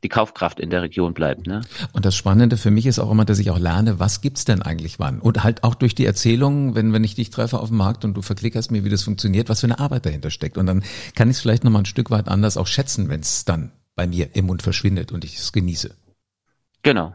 die 0.04 0.10
Kaufkraft 0.10 0.60
in 0.60 0.70
der 0.70 0.82
Region 0.82 1.14
bleibt. 1.14 1.48
Ne? 1.48 1.62
Und 1.92 2.06
das 2.06 2.16
Spannende 2.16 2.58
für 2.58 2.72
mich 2.72 2.86
ist 2.86 3.00
auch 3.00 3.12
immer, 3.12 3.26
dass 3.26 3.40
ich 3.40 3.52
auch 3.52 3.60
lerne, 3.60 4.00
was 4.00 4.22
gibt's 4.22 4.46
denn 4.46 4.62
eigentlich 4.62 5.00
wann? 5.00 5.20
Und 5.20 5.44
halt 5.44 5.64
auch 5.64 5.76
durch 5.76 5.96
die 5.96 6.06
Erzählung, 6.06 6.76
wenn, 6.76 6.94
wenn 6.94 7.04
ich 7.04 7.16
dich 7.16 7.30
treffe 7.30 7.60
auf 7.60 7.70
dem 7.70 7.78
Markt 7.78 8.06
und 8.06 8.14
du 8.14 8.22
verklickerst 8.22 8.72
mir, 8.72 8.86
wie 8.86 8.90
das 8.90 9.04
funktioniert, 9.04 9.50
was 9.50 9.60
für 9.60 9.68
eine 9.68 9.80
Arbeit 9.80 10.06
dahinter 10.06 10.30
steckt. 10.30 10.58
Und 10.58 10.66
dann 10.68 10.84
kann 11.16 11.30
ich 11.30 11.38
es 11.38 11.42
vielleicht 11.42 11.64
nochmal 11.64 11.84
ein 11.84 11.86
Stück 11.86 12.12
weit 12.12 12.28
anders 12.28 12.58
auch 12.58 12.68
schätzen, 12.68 13.10
wenn 13.10 13.22
es 13.22 13.46
dann 13.46 13.72
bei 13.96 14.08
mir 14.08 14.36
im 14.36 14.46
Mund 14.46 14.62
verschwindet 14.62 15.12
und 15.12 15.26
ich 15.26 15.38
es 15.38 15.52
genieße. 15.52 15.94
Genau. 16.84 17.14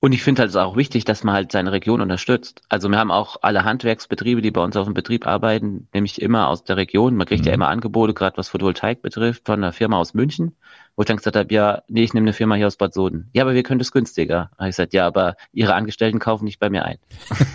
Und 0.00 0.12
ich 0.12 0.22
finde 0.22 0.42
halt 0.42 0.56
auch 0.56 0.76
wichtig, 0.76 1.04
dass 1.04 1.24
man 1.24 1.34
halt 1.34 1.50
seine 1.50 1.72
Region 1.72 2.00
unterstützt. 2.00 2.62
Also 2.68 2.88
wir 2.88 2.98
haben 2.98 3.10
auch 3.10 3.38
alle 3.42 3.64
Handwerksbetriebe, 3.64 4.42
die 4.42 4.52
bei 4.52 4.62
uns 4.62 4.76
auf 4.76 4.84
dem 4.84 4.94
Betrieb 4.94 5.26
arbeiten, 5.26 5.88
nämlich 5.92 6.22
immer 6.22 6.48
aus 6.48 6.62
der 6.62 6.76
Region. 6.76 7.16
Man 7.16 7.26
kriegt 7.26 7.42
mhm. 7.42 7.48
ja 7.48 7.54
immer 7.54 7.68
Angebote, 7.68 8.14
gerade 8.14 8.36
was 8.36 8.48
Photovoltaik 8.48 9.02
betrifft, 9.02 9.46
von 9.46 9.62
einer 9.62 9.72
Firma 9.72 9.98
aus 9.98 10.14
München 10.14 10.54
wo 10.98 11.02
ich 11.02 11.06
dann 11.06 11.18
gesagt 11.18 11.36
habe, 11.36 11.54
ja, 11.54 11.82
nee, 11.86 12.02
ich 12.02 12.12
nehme 12.12 12.24
eine 12.24 12.32
Firma 12.32 12.56
hier 12.56 12.66
aus 12.66 12.74
Bad 12.74 12.92
Soden. 12.92 13.30
Ja, 13.32 13.44
aber 13.44 13.54
wir 13.54 13.62
können 13.62 13.78
das 13.78 13.92
günstiger. 13.92 14.50
Da 14.50 14.58
habe 14.58 14.70
ich 14.70 14.74
gesagt, 14.74 14.92
ja, 14.92 15.06
aber 15.06 15.36
Ihre 15.52 15.74
Angestellten 15.74 16.18
kaufen 16.18 16.44
nicht 16.44 16.58
bei 16.58 16.70
mir 16.70 16.84
ein. 16.84 16.98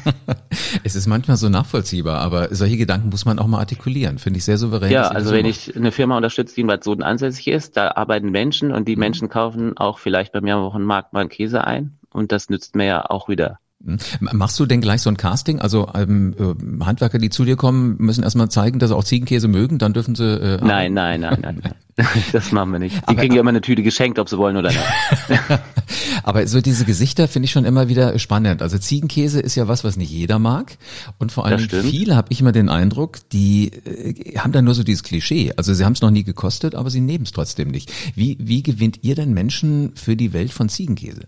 es 0.86 0.96
ist 0.96 1.08
manchmal 1.08 1.36
so 1.36 1.50
nachvollziehbar, 1.50 2.22
aber 2.22 2.56
solche 2.56 2.78
Gedanken 2.78 3.10
muss 3.10 3.26
man 3.26 3.40
auch 3.40 3.48
mal 3.48 3.60
artikulieren. 3.60 4.18
Finde 4.18 4.38
ich 4.38 4.46
sehr 4.46 4.58
souverän. 4.58 4.90
Ja, 4.90 5.10
also 5.10 5.34
wenn 5.34 5.46
ich 5.46 5.76
eine 5.76 5.92
Firma 5.92 6.16
unterstütze, 6.16 6.56
die 6.56 6.62
in 6.62 6.68
Bad 6.68 6.86
Soden 6.86 7.04
ansässig 7.04 7.50
ist, 7.50 7.76
da 7.76 7.92
arbeiten 7.92 8.32
Menschen 8.32 8.72
und 8.72 8.88
die 8.88 8.96
mhm. 8.96 9.02
Menschen 9.02 9.28
kaufen 9.28 9.78
auch 9.78 10.00
vielleicht 10.00 10.32
bei 10.32 10.40
mir 10.40 10.56
am 10.56 10.64
Wochenmarkt 10.64 11.12
mal 11.12 11.20
einen 11.20 11.30
Käse 11.30 11.66
ein 11.68 11.98
und 12.14 12.32
das 12.32 12.50
nützt 12.50 12.76
mir 12.76 12.86
ja 12.86 13.10
auch 13.10 13.28
wieder. 13.28 13.60
Hm. 13.86 13.98
Machst 14.22 14.60
du 14.60 14.66
denn 14.66 14.80
gleich 14.80 15.02
so 15.02 15.10
ein 15.10 15.18
Casting? 15.18 15.60
Also 15.60 15.90
ähm, 15.94 16.34
äh, 16.40 16.86
Handwerker, 16.86 17.18
die 17.18 17.30
zu 17.30 17.44
dir 17.44 17.58
kommen, 17.58 17.98
müssen 17.98 18.24
erstmal 18.24 18.50
zeigen, 18.50 18.80
dass 18.80 18.90
sie 18.90 18.96
auch 18.96 19.04
Ziegenkäse 19.04 19.50
mögen, 19.50 19.78
dann 19.78 19.94
dürfen 19.94 20.16
sie. 20.16 20.24
Äh, 20.24 20.64
nein, 20.64 20.94
nein, 20.94 21.20
nein, 21.20 21.40
nein, 21.42 21.60
nein. 21.62 21.74
Das 22.32 22.52
machen 22.52 22.72
wir 22.72 22.80
nicht. 22.80 22.96
Die 22.96 23.02
aber, 23.04 23.16
kriegen 23.22 23.36
ja 23.36 23.42
immer 23.42 23.50
eine 23.50 23.62
Tüte 23.62 23.84
geschenkt, 23.84 24.20
ob 24.20 24.30
sie 24.30 24.38
wollen 24.38 24.58
oder 24.58 24.70
nicht. 24.70 24.82
aber 26.24 26.48
so 26.48 26.62
diese 26.62 26.86
Gesichter 26.86 27.28
finde 27.28 27.46
ich 27.46 27.52
schon 27.52 27.66
immer 27.66 27.90
wieder 27.90 28.18
spannend. 28.20 28.62
Also 28.62 28.78
Ziegenkäse 28.78 29.40
ist 29.40 29.56
ja 29.56 29.68
was, 29.68 29.84
was 29.84 29.98
nicht 29.98 30.12
jeder 30.12 30.40
mag. 30.40 30.78
Und 31.20 31.32
vor 31.32 31.46
allem 31.46 31.60
viele 31.60 32.16
habe 32.16 32.30
ich 32.32 32.42
immer 32.42 32.52
den 32.52 32.70
Eindruck, 32.70 33.20
die 33.32 33.68
äh, 33.68 34.38
haben 34.40 34.54
dann 34.54 34.66
nur 34.66 34.74
so 34.74 34.84
dieses 34.84 35.04
Klischee. 35.04 35.54
Also 35.58 35.74
sie 35.74 35.86
haben 35.86 35.94
es 35.94 36.02
noch 36.02 36.12
nie 36.12 36.24
gekostet, 36.24 36.74
aber 36.74 36.90
sie 36.90 37.02
nehmen 37.02 37.26
es 37.26 37.32
trotzdem 37.32 37.70
nicht. 37.70 37.92
Wie, 38.16 38.38
wie 38.40 38.64
gewinnt 38.64 39.00
ihr 39.04 39.16
denn 39.16 39.34
Menschen 39.34 39.92
für 39.96 40.16
die 40.16 40.34
Welt 40.34 40.52
von 40.52 40.70
Ziegenkäse? 40.70 41.28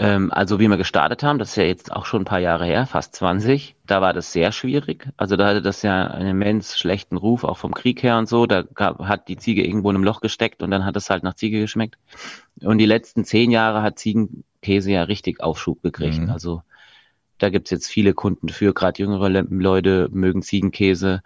Ähm, 0.00 0.32
also 0.32 0.58
wie 0.58 0.68
wir 0.68 0.78
gestartet 0.78 1.22
haben, 1.22 1.38
das 1.38 1.50
ist 1.50 1.56
ja 1.56 1.64
jetzt 1.64 1.92
auch 1.92 2.06
schon 2.06 2.22
ein 2.22 2.24
paar 2.24 2.38
Jahre 2.38 2.64
her, 2.64 2.86
fast 2.86 3.14
20, 3.16 3.76
da 3.86 4.00
war 4.00 4.14
das 4.14 4.32
sehr 4.32 4.50
schwierig. 4.50 5.06
Also 5.18 5.36
da 5.36 5.48
hatte 5.48 5.60
das 5.60 5.82
ja 5.82 6.06
einen 6.06 6.30
immens 6.30 6.78
schlechten 6.78 7.18
Ruf, 7.18 7.44
auch 7.44 7.58
vom 7.58 7.74
Krieg 7.74 8.02
her 8.02 8.16
und 8.16 8.26
so. 8.26 8.46
Da 8.46 8.62
gab, 8.62 9.00
hat 9.00 9.28
die 9.28 9.36
Ziege 9.36 9.62
irgendwo 9.62 9.90
in 9.90 9.96
einem 9.96 10.04
Loch 10.04 10.22
gesteckt 10.22 10.62
und 10.62 10.70
dann 10.70 10.86
hat 10.86 10.96
es 10.96 11.10
halt 11.10 11.22
nach 11.22 11.34
Ziege 11.34 11.60
geschmeckt. 11.60 11.98
Und 12.62 12.78
die 12.78 12.86
letzten 12.86 13.26
zehn 13.26 13.50
Jahre 13.50 13.82
hat 13.82 13.98
Ziegenkäse 13.98 14.90
ja 14.90 15.02
richtig 15.02 15.42
Aufschub 15.42 15.82
gekriegt. 15.82 16.22
Mhm. 16.22 16.30
Also 16.30 16.62
da 17.36 17.50
gibt's 17.50 17.70
jetzt 17.70 17.88
viele 17.88 18.14
Kunden 18.14 18.48
für, 18.48 18.72
gerade 18.72 19.02
jüngere 19.02 19.28
Leute 19.28 20.08
mögen 20.12 20.40
Ziegenkäse. 20.40 21.22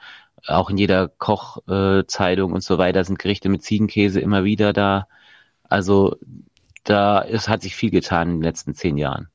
Auch 0.48 0.68
in 0.68 0.78
jeder 0.78 1.06
Kochzeitung 1.06 2.50
äh, 2.50 2.54
und 2.54 2.64
so 2.64 2.78
weiter 2.78 3.04
sind 3.04 3.20
Gerichte 3.20 3.48
mit 3.48 3.62
Ziegenkäse 3.62 4.18
immer 4.18 4.42
wieder 4.42 4.72
da. 4.72 5.06
Also 5.68 6.16
da 6.84 7.18
ist, 7.20 7.48
hat 7.48 7.62
sich 7.62 7.74
viel 7.74 7.90
getan 7.90 8.28
in 8.28 8.36
den 8.36 8.42
letzten 8.42 8.74
zehn 8.74 8.96
Jahren. 8.96 9.28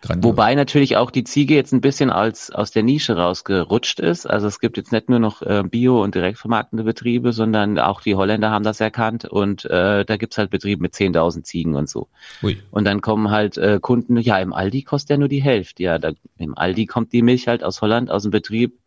Grandios. 0.00 0.30
Wobei 0.30 0.54
natürlich 0.54 0.96
auch 0.96 1.10
die 1.10 1.24
Ziege 1.24 1.56
jetzt 1.56 1.72
ein 1.72 1.80
bisschen 1.80 2.10
als 2.10 2.52
aus 2.52 2.70
der 2.70 2.84
Nische 2.84 3.16
rausgerutscht 3.16 3.98
ist. 3.98 4.26
Also 4.26 4.46
es 4.46 4.60
gibt 4.60 4.76
jetzt 4.76 4.92
nicht 4.92 5.08
nur 5.08 5.18
noch 5.18 5.42
äh, 5.42 5.64
Bio- 5.64 6.02
und 6.04 6.14
direktvermarktende 6.14 6.84
Betriebe, 6.84 7.32
sondern 7.32 7.80
auch 7.80 8.00
die 8.00 8.14
Holländer 8.14 8.50
haben 8.50 8.64
das 8.64 8.80
erkannt 8.80 9.24
und 9.24 9.64
äh, 9.64 10.04
da 10.04 10.16
gibt's 10.16 10.38
halt 10.38 10.50
Betriebe 10.50 10.80
mit 10.80 10.94
10.000 10.94 11.42
Ziegen 11.42 11.74
und 11.74 11.88
so. 11.88 12.06
Ui. 12.44 12.62
Und 12.70 12.84
dann 12.84 13.00
kommen 13.00 13.30
halt 13.30 13.58
äh, 13.58 13.80
Kunden, 13.80 14.16
ja, 14.18 14.38
im 14.38 14.52
Aldi 14.52 14.82
kostet 14.82 15.10
ja 15.10 15.16
nur 15.16 15.28
die 15.28 15.42
Hälfte. 15.42 15.82
Ja, 15.82 15.98
da, 15.98 16.12
im 16.36 16.56
Aldi 16.56 16.86
kommt 16.86 17.12
die 17.12 17.22
Milch 17.22 17.48
halt 17.48 17.64
aus 17.64 17.80
Holland, 17.82 18.08
aus 18.08 18.22
dem 18.22 18.30
Betrieb, 18.30 18.78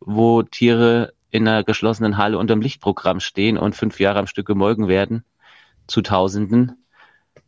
wo 0.00 0.42
Tiere 0.42 1.12
in 1.30 1.46
einer 1.46 1.62
geschlossenen 1.62 2.16
Halle 2.16 2.36
unter 2.36 2.56
dem 2.56 2.62
Lichtprogramm 2.62 3.20
stehen 3.20 3.58
und 3.58 3.76
fünf 3.76 4.00
Jahre 4.00 4.18
am 4.18 4.26
Stück 4.26 4.46
gemolken 4.46 4.88
werden 4.88 5.24
zu 5.88 6.02
Tausenden. 6.02 6.84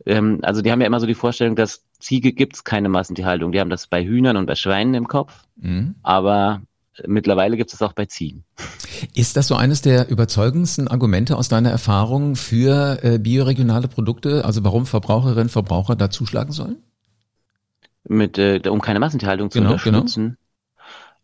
Ähm, 0.05 0.39
also 0.41 0.61
die 0.61 0.71
haben 0.71 0.81
ja 0.81 0.87
immer 0.87 0.99
so 0.99 1.07
die 1.07 1.15
Vorstellung, 1.15 1.55
dass 1.55 1.83
Ziege 1.99 2.33
gibt's 2.33 2.63
keine 2.63 2.89
Massentierhaltung. 2.89 3.51
Die 3.51 3.59
haben 3.59 3.69
das 3.69 3.87
bei 3.87 4.03
Hühnern 4.03 4.35
und 4.35 4.45
bei 4.45 4.55
Schweinen 4.55 4.93
im 4.93 5.07
Kopf, 5.07 5.45
mhm. 5.55 5.95
aber 6.03 6.61
mittlerweile 7.07 7.55
gibt 7.55 7.73
es 7.73 7.81
auch 7.81 7.93
bei 7.93 8.05
Ziegen. 8.05 8.43
Ist 9.15 9.37
das 9.37 9.47
so 9.47 9.55
eines 9.55 9.81
der 9.81 10.09
überzeugendsten 10.09 10.89
Argumente 10.89 11.37
aus 11.37 11.47
deiner 11.47 11.69
Erfahrung 11.69 12.35
für 12.35 12.99
äh, 13.03 13.17
bioregionale 13.17 13.87
Produkte? 13.87 14.43
Also 14.43 14.63
warum 14.63 14.85
Verbraucherinnen 14.85 15.43
und 15.43 15.51
Verbraucher 15.51 15.95
da 15.95 16.09
zuschlagen 16.09 16.51
sollen? 16.51 16.77
mit, 18.07 18.37
äh, 18.37 18.61
um 18.69 18.81
keine 18.81 18.99
Massentierhaltung 18.99 19.51
zu 19.51 19.59
Genau, 19.59 19.77
genau. 19.83 20.05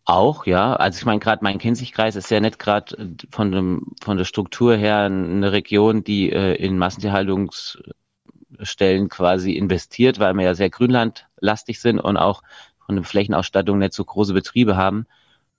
Auch, 0.09 0.45
ja. 0.45 0.73
Also 0.73 0.99
ich 0.99 1.05
meine, 1.05 1.19
gerade 1.19 1.43
mein 1.43 1.57
Kinzigkreis 1.59 2.15
ist 2.15 2.31
ja 2.31 2.39
nicht 2.39 2.59
gerade 2.59 2.97
äh, 2.97 3.09
von 3.29 3.51
dem 3.51 3.93
von 4.01 4.17
der 4.17 4.23
Struktur 4.23 4.75
her 4.75 4.99
eine 4.99 5.51
Region, 5.51 6.03
die 6.03 6.31
äh, 6.31 6.53
in 6.55 6.77
Massentierhaltungsstellen 6.77 9.09
quasi 9.09 9.53
investiert, 9.53 10.19
weil 10.19 10.33
wir 10.35 10.45
ja 10.45 10.55
sehr 10.55 10.69
grünlandlastig 10.69 11.79
sind 11.81 11.99
und 11.99 12.15
auch 12.17 12.41
von 12.85 12.95
der 12.95 13.03
Flächenausstattung 13.03 13.79
nicht 13.79 13.93
so 13.93 14.05
große 14.05 14.33
Betriebe 14.33 14.77
haben. 14.77 15.07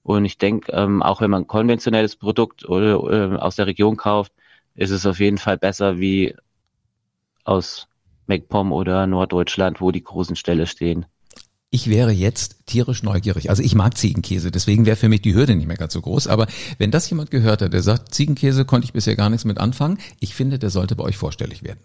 Und 0.03 0.25
ich 0.25 0.39
denke, 0.39 0.73
ähm, 0.73 1.03
auch 1.03 1.21
wenn 1.21 1.31
man 1.31 1.43
ein 1.43 1.47
konventionelles 1.47 2.17
Produkt 2.17 2.67
oder, 2.67 3.35
äh, 3.35 3.37
aus 3.37 3.57
der 3.57 3.67
Region 3.67 3.97
kauft, 3.99 4.33
ist 4.75 4.91
es 4.91 5.05
auf 5.07 5.21
jeden 5.21 5.39
Fall 5.39 5.59
besser 5.59 5.99
wie 5.99 6.35
aus 7.45 7.89
MacPom 8.29 8.73
oder 8.73 9.07
Norddeutschland, 9.07 9.81
wo 9.81 9.91
die 9.91 10.03
großen 10.05 10.37
Ställe 10.37 10.67
stehen. 10.67 11.07
Ich 11.71 11.91
wäre 11.91 12.13
jetzt 12.13 12.67
tierisch 12.67 13.03
neugierig. 13.03 13.51
Also 13.51 13.63
ich 13.63 13.75
mag 13.75 13.97
Ziegenkäse, 13.97 14.51
deswegen 14.51 14.87
wäre 14.87 14.97
für 14.97 15.11
mich 15.11 15.21
die 15.21 15.35
Hürde 15.35 15.55
nicht 15.55 15.67
mehr 15.67 15.77
ganz 15.77 15.93
so 15.93 16.01
groß. 16.01 16.27
Aber 16.27 16.47
wenn 16.79 16.91
das 16.91 17.11
jemand 17.11 17.31
gehört 17.31 17.61
hat, 17.61 17.75
der 17.75 17.83
sagt, 17.83 18.15
Ziegenkäse 18.15 18.65
konnte 18.65 18.87
ich 18.87 18.95
bisher 18.95 19.17
gar 19.17 19.29
nichts 19.29 19.45
mit 19.45 19.59
anfangen, 19.59 19.99
ich 20.19 20.35
finde, 20.35 20.59
der 20.59 20.71
sollte 20.71 20.97
bei 20.97 21.05
euch 21.05 21.19
vorstellig 21.19 21.63
werden. 21.63 21.81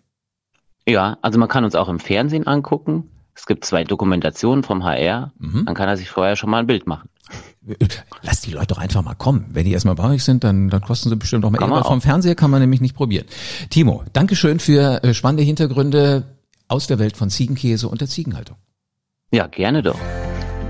Ja, 0.87 1.17
also 1.21 1.37
man 1.37 1.49
kann 1.49 1.65
uns 1.65 1.75
auch 1.75 1.89
im 1.89 1.99
Fernsehen 1.99 2.47
angucken. 2.47 3.09
Es 3.35 3.45
gibt 3.45 3.65
zwei 3.65 3.83
Dokumentationen 3.83 4.63
vom 4.63 4.83
HR. 4.83 5.33
Mhm. 5.37 5.65
Dann 5.65 5.75
kann 5.75 5.89
er 5.89 5.97
sich 5.97 6.09
vorher 6.09 6.35
schon 6.35 6.49
mal 6.49 6.59
ein 6.59 6.67
Bild 6.67 6.87
machen. 6.87 7.09
Lass 8.21 8.41
die 8.41 8.51
Leute 8.51 8.67
doch 8.67 8.77
einfach 8.77 9.01
mal 9.01 9.15
kommen. 9.15 9.47
Wenn 9.49 9.65
die 9.65 9.71
erstmal 9.71 9.95
bei 9.95 10.09
euch 10.09 10.23
sind, 10.23 10.43
dann, 10.43 10.69
dann 10.69 10.81
kosten 10.81 11.09
sie 11.09 11.15
bestimmt 11.15 11.43
auch 11.45 11.49
mal. 11.49 11.61
Aber 11.61 11.83
vom 11.83 12.01
Fernseher 12.01 12.35
kann 12.35 12.51
man 12.51 12.61
nämlich 12.61 12.81
nicht 12.81 12.95
probieren. 12.95 13.25
Timo, 13.69 14.03
Dankeschön 14.13 14.59
für 14.59 15.03
äh, 15.03 15.13
spannende 15.13 15.43
Hintergründe 15.43 16.37
aus 16.67 16.87
der 16.87 16.99
Welt 16.99 17.17
von 17.17 17.29
Ziegenkäse 17.29 17.87
und 17.87 18.01
der 18.01 18.07
Ziegenhaltung. 18.07 18.57
Ja, 19.33 19.47
gerne 19.47 19.81
doch. 19.81 19.99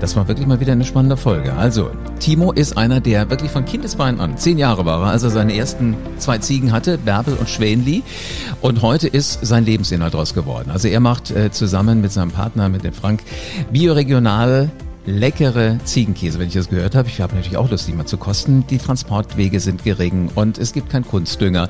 Das 0.00 0.16
war 0.16 0.26
wirklich 0.26 0.46
mal 0.46 0.58
wieder 0.58 0.72
eine 0.72 0.86
spannende 0.86 1.18
Folge. 1.18 1.52
Also, 1.52 1.90
Timo 2.18 2.50
ist 2.50 2.78
einer, 2.78 2.98
der 2.98 3.28
wirklich 3.28 3.50
von 3.50 3.66
Kindesbeinen 3.66 4.22
an, 4.22 4.38
zehn 4.38 4.56
Jahre 4.56 4.86
war 4.86 5.04
als 5.04 5.22
er 5.22 5.28
seine 5.28 5.54
ersten 5.54 5.94
zwei 6.16 6.38
Ziegen 6.38 6.72
hatte, 6.72 6.96
Bärbel 6.96 7.34
und 7.34 7.50
Schwänli. 7.50 8.02
Und 8.62 8.80
heute 8.80 9.06
ist 9.06 9.44
sein 9.44 9.66
Lebensinhalt 9.66 10.14
draus 10.14 10.32
geworden. 10.32 10.70
Also 10.70 10.88
er 10.88 11.00
macht 11.00 11.30
äh, 11.30 11.50
zusammen 11.50 12.00
mit 12.00 12.10
seinem 12.10 12.30
Partner, 12.30 12.70
mit 12.70 12.84
dem 12.84 12.94
Frank, 12.94 13.20
bioregional 13.70 14.70
leckere 15.06 15.78
Ziegenkäse, 15.84 16.38
wenn 16.38 16.48
ich 16.48 16.54
das 16.54 16.68
gehört 16.68 16.94
habe. 16.94 17.08
Ich 17.08 17.20
habe 17.20 17.34
natürlich 17.34 17.56
auch 17.56 17.70
Lust, 17.70 17.88
die 17.88 17.92
mal 17.92 18.06
zu 18.06 18.16
kosten. 18.16 18.66
Die 18.68 18.78
Transportwege 18.78 19.60
sind 19.60 19.84
gering 19.84 20.30
und 20.34 20.58
es 20.58 20.72
gibt 20.72 20.90
keinen 20.90 21.06
Kunstdünger. 21.06 21.68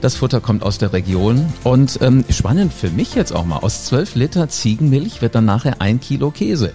Das 0.00 0.16
Futter 0.16 0.40
kommt 0.40 0.62
aus 0.62 0.78
der 0.78 0.92
Region. 0.92 1.52
Und 1.64 1.98
ähm, 2.02 2.24
spannend 2.30 2.72
für 2.72 2.90
mich 2.90 3.14
jetzt 3.14 3.32
auch 3.32 3.44
mal, 3.44 3.58
aus 3.58 3.86
12 3.86 4.14
Liter 4.14 4.48
Ziegenmilch 4.48 5.22
wird 5.22 5.34
dann 5.34 5.44
nachher 5.44 5.80
ein 5.80 6.00
Kilo 6.00 6.30
Käse. 6.30 6.72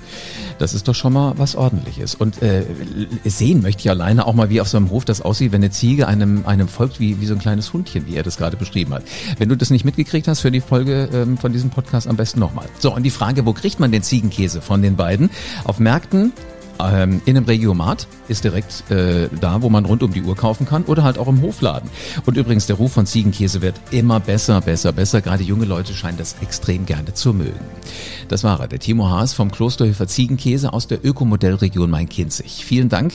Das 0.57 0.73
ist 0.73 0.87
doch 0.87 0.95
schon 0.95 1.13
mal 1.13 1.33
was 1.37 1.55
ordentliches. 1.55 2.15
Und 2.15 2.41
äh, 2.41 2.63
sehen 3.25 3.61
möchte 3.61 3.81
ich 3.81 3.89
alleine 3.89 4.27
auch 4.27 4.33
mal, 4.33 4.49
wie 4.49 4.61
auf 4.61 4.67
so 4.67 4.77
einem 4.77 4.89
Hof 4.89 5.05
das 5.05 5.21
aussieht, 5.21 5.51
wenn 5.51 5.61
eine 5.61 5.71
Ziege 5.71 6.07
einem, 6.07 6.45
einem 6.45 6.67
folgt, 6.67 6.99
wie, 6.99 7.19
wie 7.21 7.25
so 7.25 7.33
ein 7.33 7.39
kleines 7.39 7.73
Hundchen, 7.73 8.05
wie 8.05 8.15
er 8.15 8.23
das 8.23 8.37
gerade 8.37 8.57
beschrieben 8.57 8.93
hat. 8.93 9.03
Wenn 9.37 9.49
du 9.49 9.55
das 9.55 9.69
nicht 9.69 9.85
mitgekriegt 9.85 10.27
hast 10.27 10.41
für 10.41 10.51
die 10.51 10.61
Folge 10.61 11.09
ähm, 11.13 11.37
von 11.37 11.53
diesem 11.53 11.69
Podcast, 11.69 12.07
am 12.07 12.17
besten 12.17 12.39
nochmal. 12.39 12.67
So, 12.79 12.93
und 12.93 13.03
die 13.03 13.09
Frage, 13.09 13.45
wo 13.45 13.53
kriegt 13.53 13.79
man 13.79 13.91
den 13.91 14.03
Ziegenkäse 14.03 14.61
von 14.61 14.81
den 14.81 14.95
beiden? 14.95 15.29
Auf 15.63 15.79
Märkten 16.01 16.33
ähm, 16.79 17.21
in 17.25 17.37
einem 17.37 17.45
Regiomat 17.45 18.07
ist 18.31 18.43
direkt 18.43 18.89
äh, 18.89 19.27
da, 19.39 19.61
wo 19.61 19.69
man 19.69 19.85
rund 19.85 20.01
um 20.01 20.11
die 20.11 20.23
Uhr 20.23 20.35
kaufen 20.35 20.65
kann 20.65 20.83
oder 20.83 21.03
halt 21.03 21.17
auch 21.17 21.27
im 21.27 21.41
Hofladen. 21.41 21.89
Und 22.25 22.37
übrigens, 22.37 22.65
der 22.65 22.77
Ruf 22.77 22.93
von 22.93 23.05
Ziegenkäse 23.05 23.61
wird 23.61 23.75
immer 23.91 24.19
besser, 24.19 24.61
besser, 24.61 24.91
besser. 24.91 25.21
Gerade 25.21 25.43
junge 25.43 25.65
Leute 25.65 25.93
scheinen 25.93 26.17
das 26.17 26.35
extrem 26.41 26.85
gerne 26.85 27.13
zu 27.13 27.33
mögen. 27.33 27.59
Das 28.29 28.43
war 28.43 28.59
er, 28.59 28.67
der 28.67 28.79
Timo 28.79 29.09
Haas 29.09 29.33
vom 29.33 29.51
Klosterhöfer 29.51 30.07
Ziegenkäse 30.07 30.73
aus 30.73 30.87
der 30.87 31.05
Ökomodellregion 31.05 31.89
Main-Kinzig. 31.89 32.65
Vielen 32.65 32.89
Dank, 32.89 33.13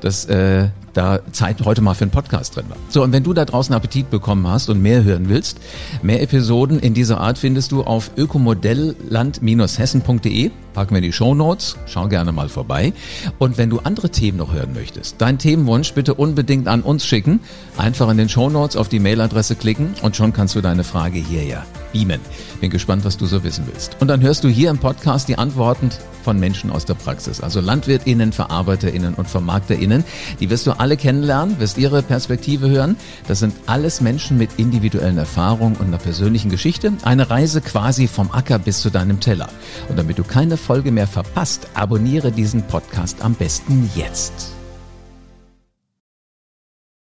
dass 0.00 0.26
äh, 0.26 0.68
da 0.92 1.20
Zeit 1.32 1.64
heute 1.64 1.80
mal 1.80 1.94
für 1.94 2.02
einen 2.02 2.10
Podcast 2.10 2.56
drin 2.56 2.66
war. 2.68 2.76
So, 2.88 3.02
und 3.02 3.12
wenn 3.12 3.22
du 3.22 3.32
da 3.32 3.44
draußen 3.44 3.72
Appetit 3.74 4.10
bekommen 4.10 4.44
hast 4.46 4.68
und 4.68 4.82
mehr 4.82 5.02
hören 5.04 5.28
willst, 5.28 5.58
mehr 6.02 6.20
Episoden 6.22 6.80
in 6.80 6.94
dieser 6.94 7.20
Art 7.20 7.36
findest 7.38 7.70
du 7.72 7.82
auf 7.82 8.10
ökomodellland-hessen.de. 8.16 10.50
Packen 10.74 10.90
wir 10.90 10.98
in 10.98 11.04
die 11.04 11.12
Show 11.12 11.34
Notes. 11.34 11.76
Schau 11.86 12.08
gerne 12.08 12.32
mal 12.32 12.48
vorbei. 12.48 12.92
Und 13.38 13.58
wenn 13.58 13.70
du 13.70 13.78
andere 13.80 14.10
Themen 14.10 14.38
noch 14.50 14.54
hören 14.58 14.72
möchtest, 14.72 15.20
deinen 15.20 15.38
Themenwunsch 15.38 15.92
bitte 15.94 16.14
unbedingt 16.14 16.68
an 16.68 16.82
uns 16.82 17.04
schicken. 17.04 17.40
Einfach 17.76 18.10
in 18.10 18.16
den 18.16 18.28
Show 18.28 18.50
Notes 18.50 18.76
auf 18.76 18.88
die 18.88 18.98
Mailadresse 18.98 19.56
klicken 19.56 19.94
und 20.02 20.16
schon 20.16 20.32
kannst 20.32 20.54
du 20.54 20.60
deine 20.60 20.84
Frage 20.84 21.18
hierher 21.18 21.64
beamen. 21.92 22.20
Bin 22.60 22.70
gespannt, 22.70 23.04
was 23.04 23.16
du 23.16 23.26
so 23.26 23.42
wissen 23.44 23.66
willst. 23.66 23.96
Und 24.00 24.08
dann 24.08 24.20
hörst 24.20 24.44
du 24.44 24.48
hier 24.48 24.70
im 24.70 24.78
Podcast 24.78 25.28
die 25.28 25.38
Antworten 25.38 25.90
von 26.22 26.38
Menschen 26.38 26.70
aus 26.70 26.84
der 26.84 26.94
Praxis. 26.94 27.40
Also 27.40 27.60
LandwirtInnen, 27.60 28.32
VerarbeiterInnen 28.32 29.14
und 29.14 29.28
VermarkterInnen. 29.28 30.04
Die 30.38 30.50
wirst 30.50 30.66
du 30.66 30.72
alle 30.72 30.96
kennenlernen, 30.96 31.58
wirst 31.58 31.78
ihre 31.78 32.02
Perspektive 32.02 32.68
hören. 32.68 32.96
Das 33.26 33.38
sind 33.38 33.54
alles 33.66 34.00
Menschen 34.00 34.38
mit 34.38 34.50
individuellen 34.58 35.18
Erfahrungen 35.18 35.76
und 35.76 35.86
einer 35.86 35.98
persönlichen 35.98 36.50
Geschichte. 36.50 36.92
Eine 37.02 37.30
Reise 37.30 37.60
quasi 37.60 38.06
vom 38.06 38.30
Acker 38.30 38.58
bis 38.58 38.80
zu 38.80 38.90
deinem 38.90 39.20
Teller. 39.20 39.48
Und 39.88 39.98
damit 39.98 40.18
du 40.18 40.24
keine 40.24 40.56
Folge 40.56 40.92
mehr 40.92 41.06
verpasst, 41.06 41.68
abonniere 41.74 42.32
diesen 42.32 42.62
Podcast 42.62 43.22
am 43.22 43.34
besten 43.34 43.90
jetzt. 43.94 44.59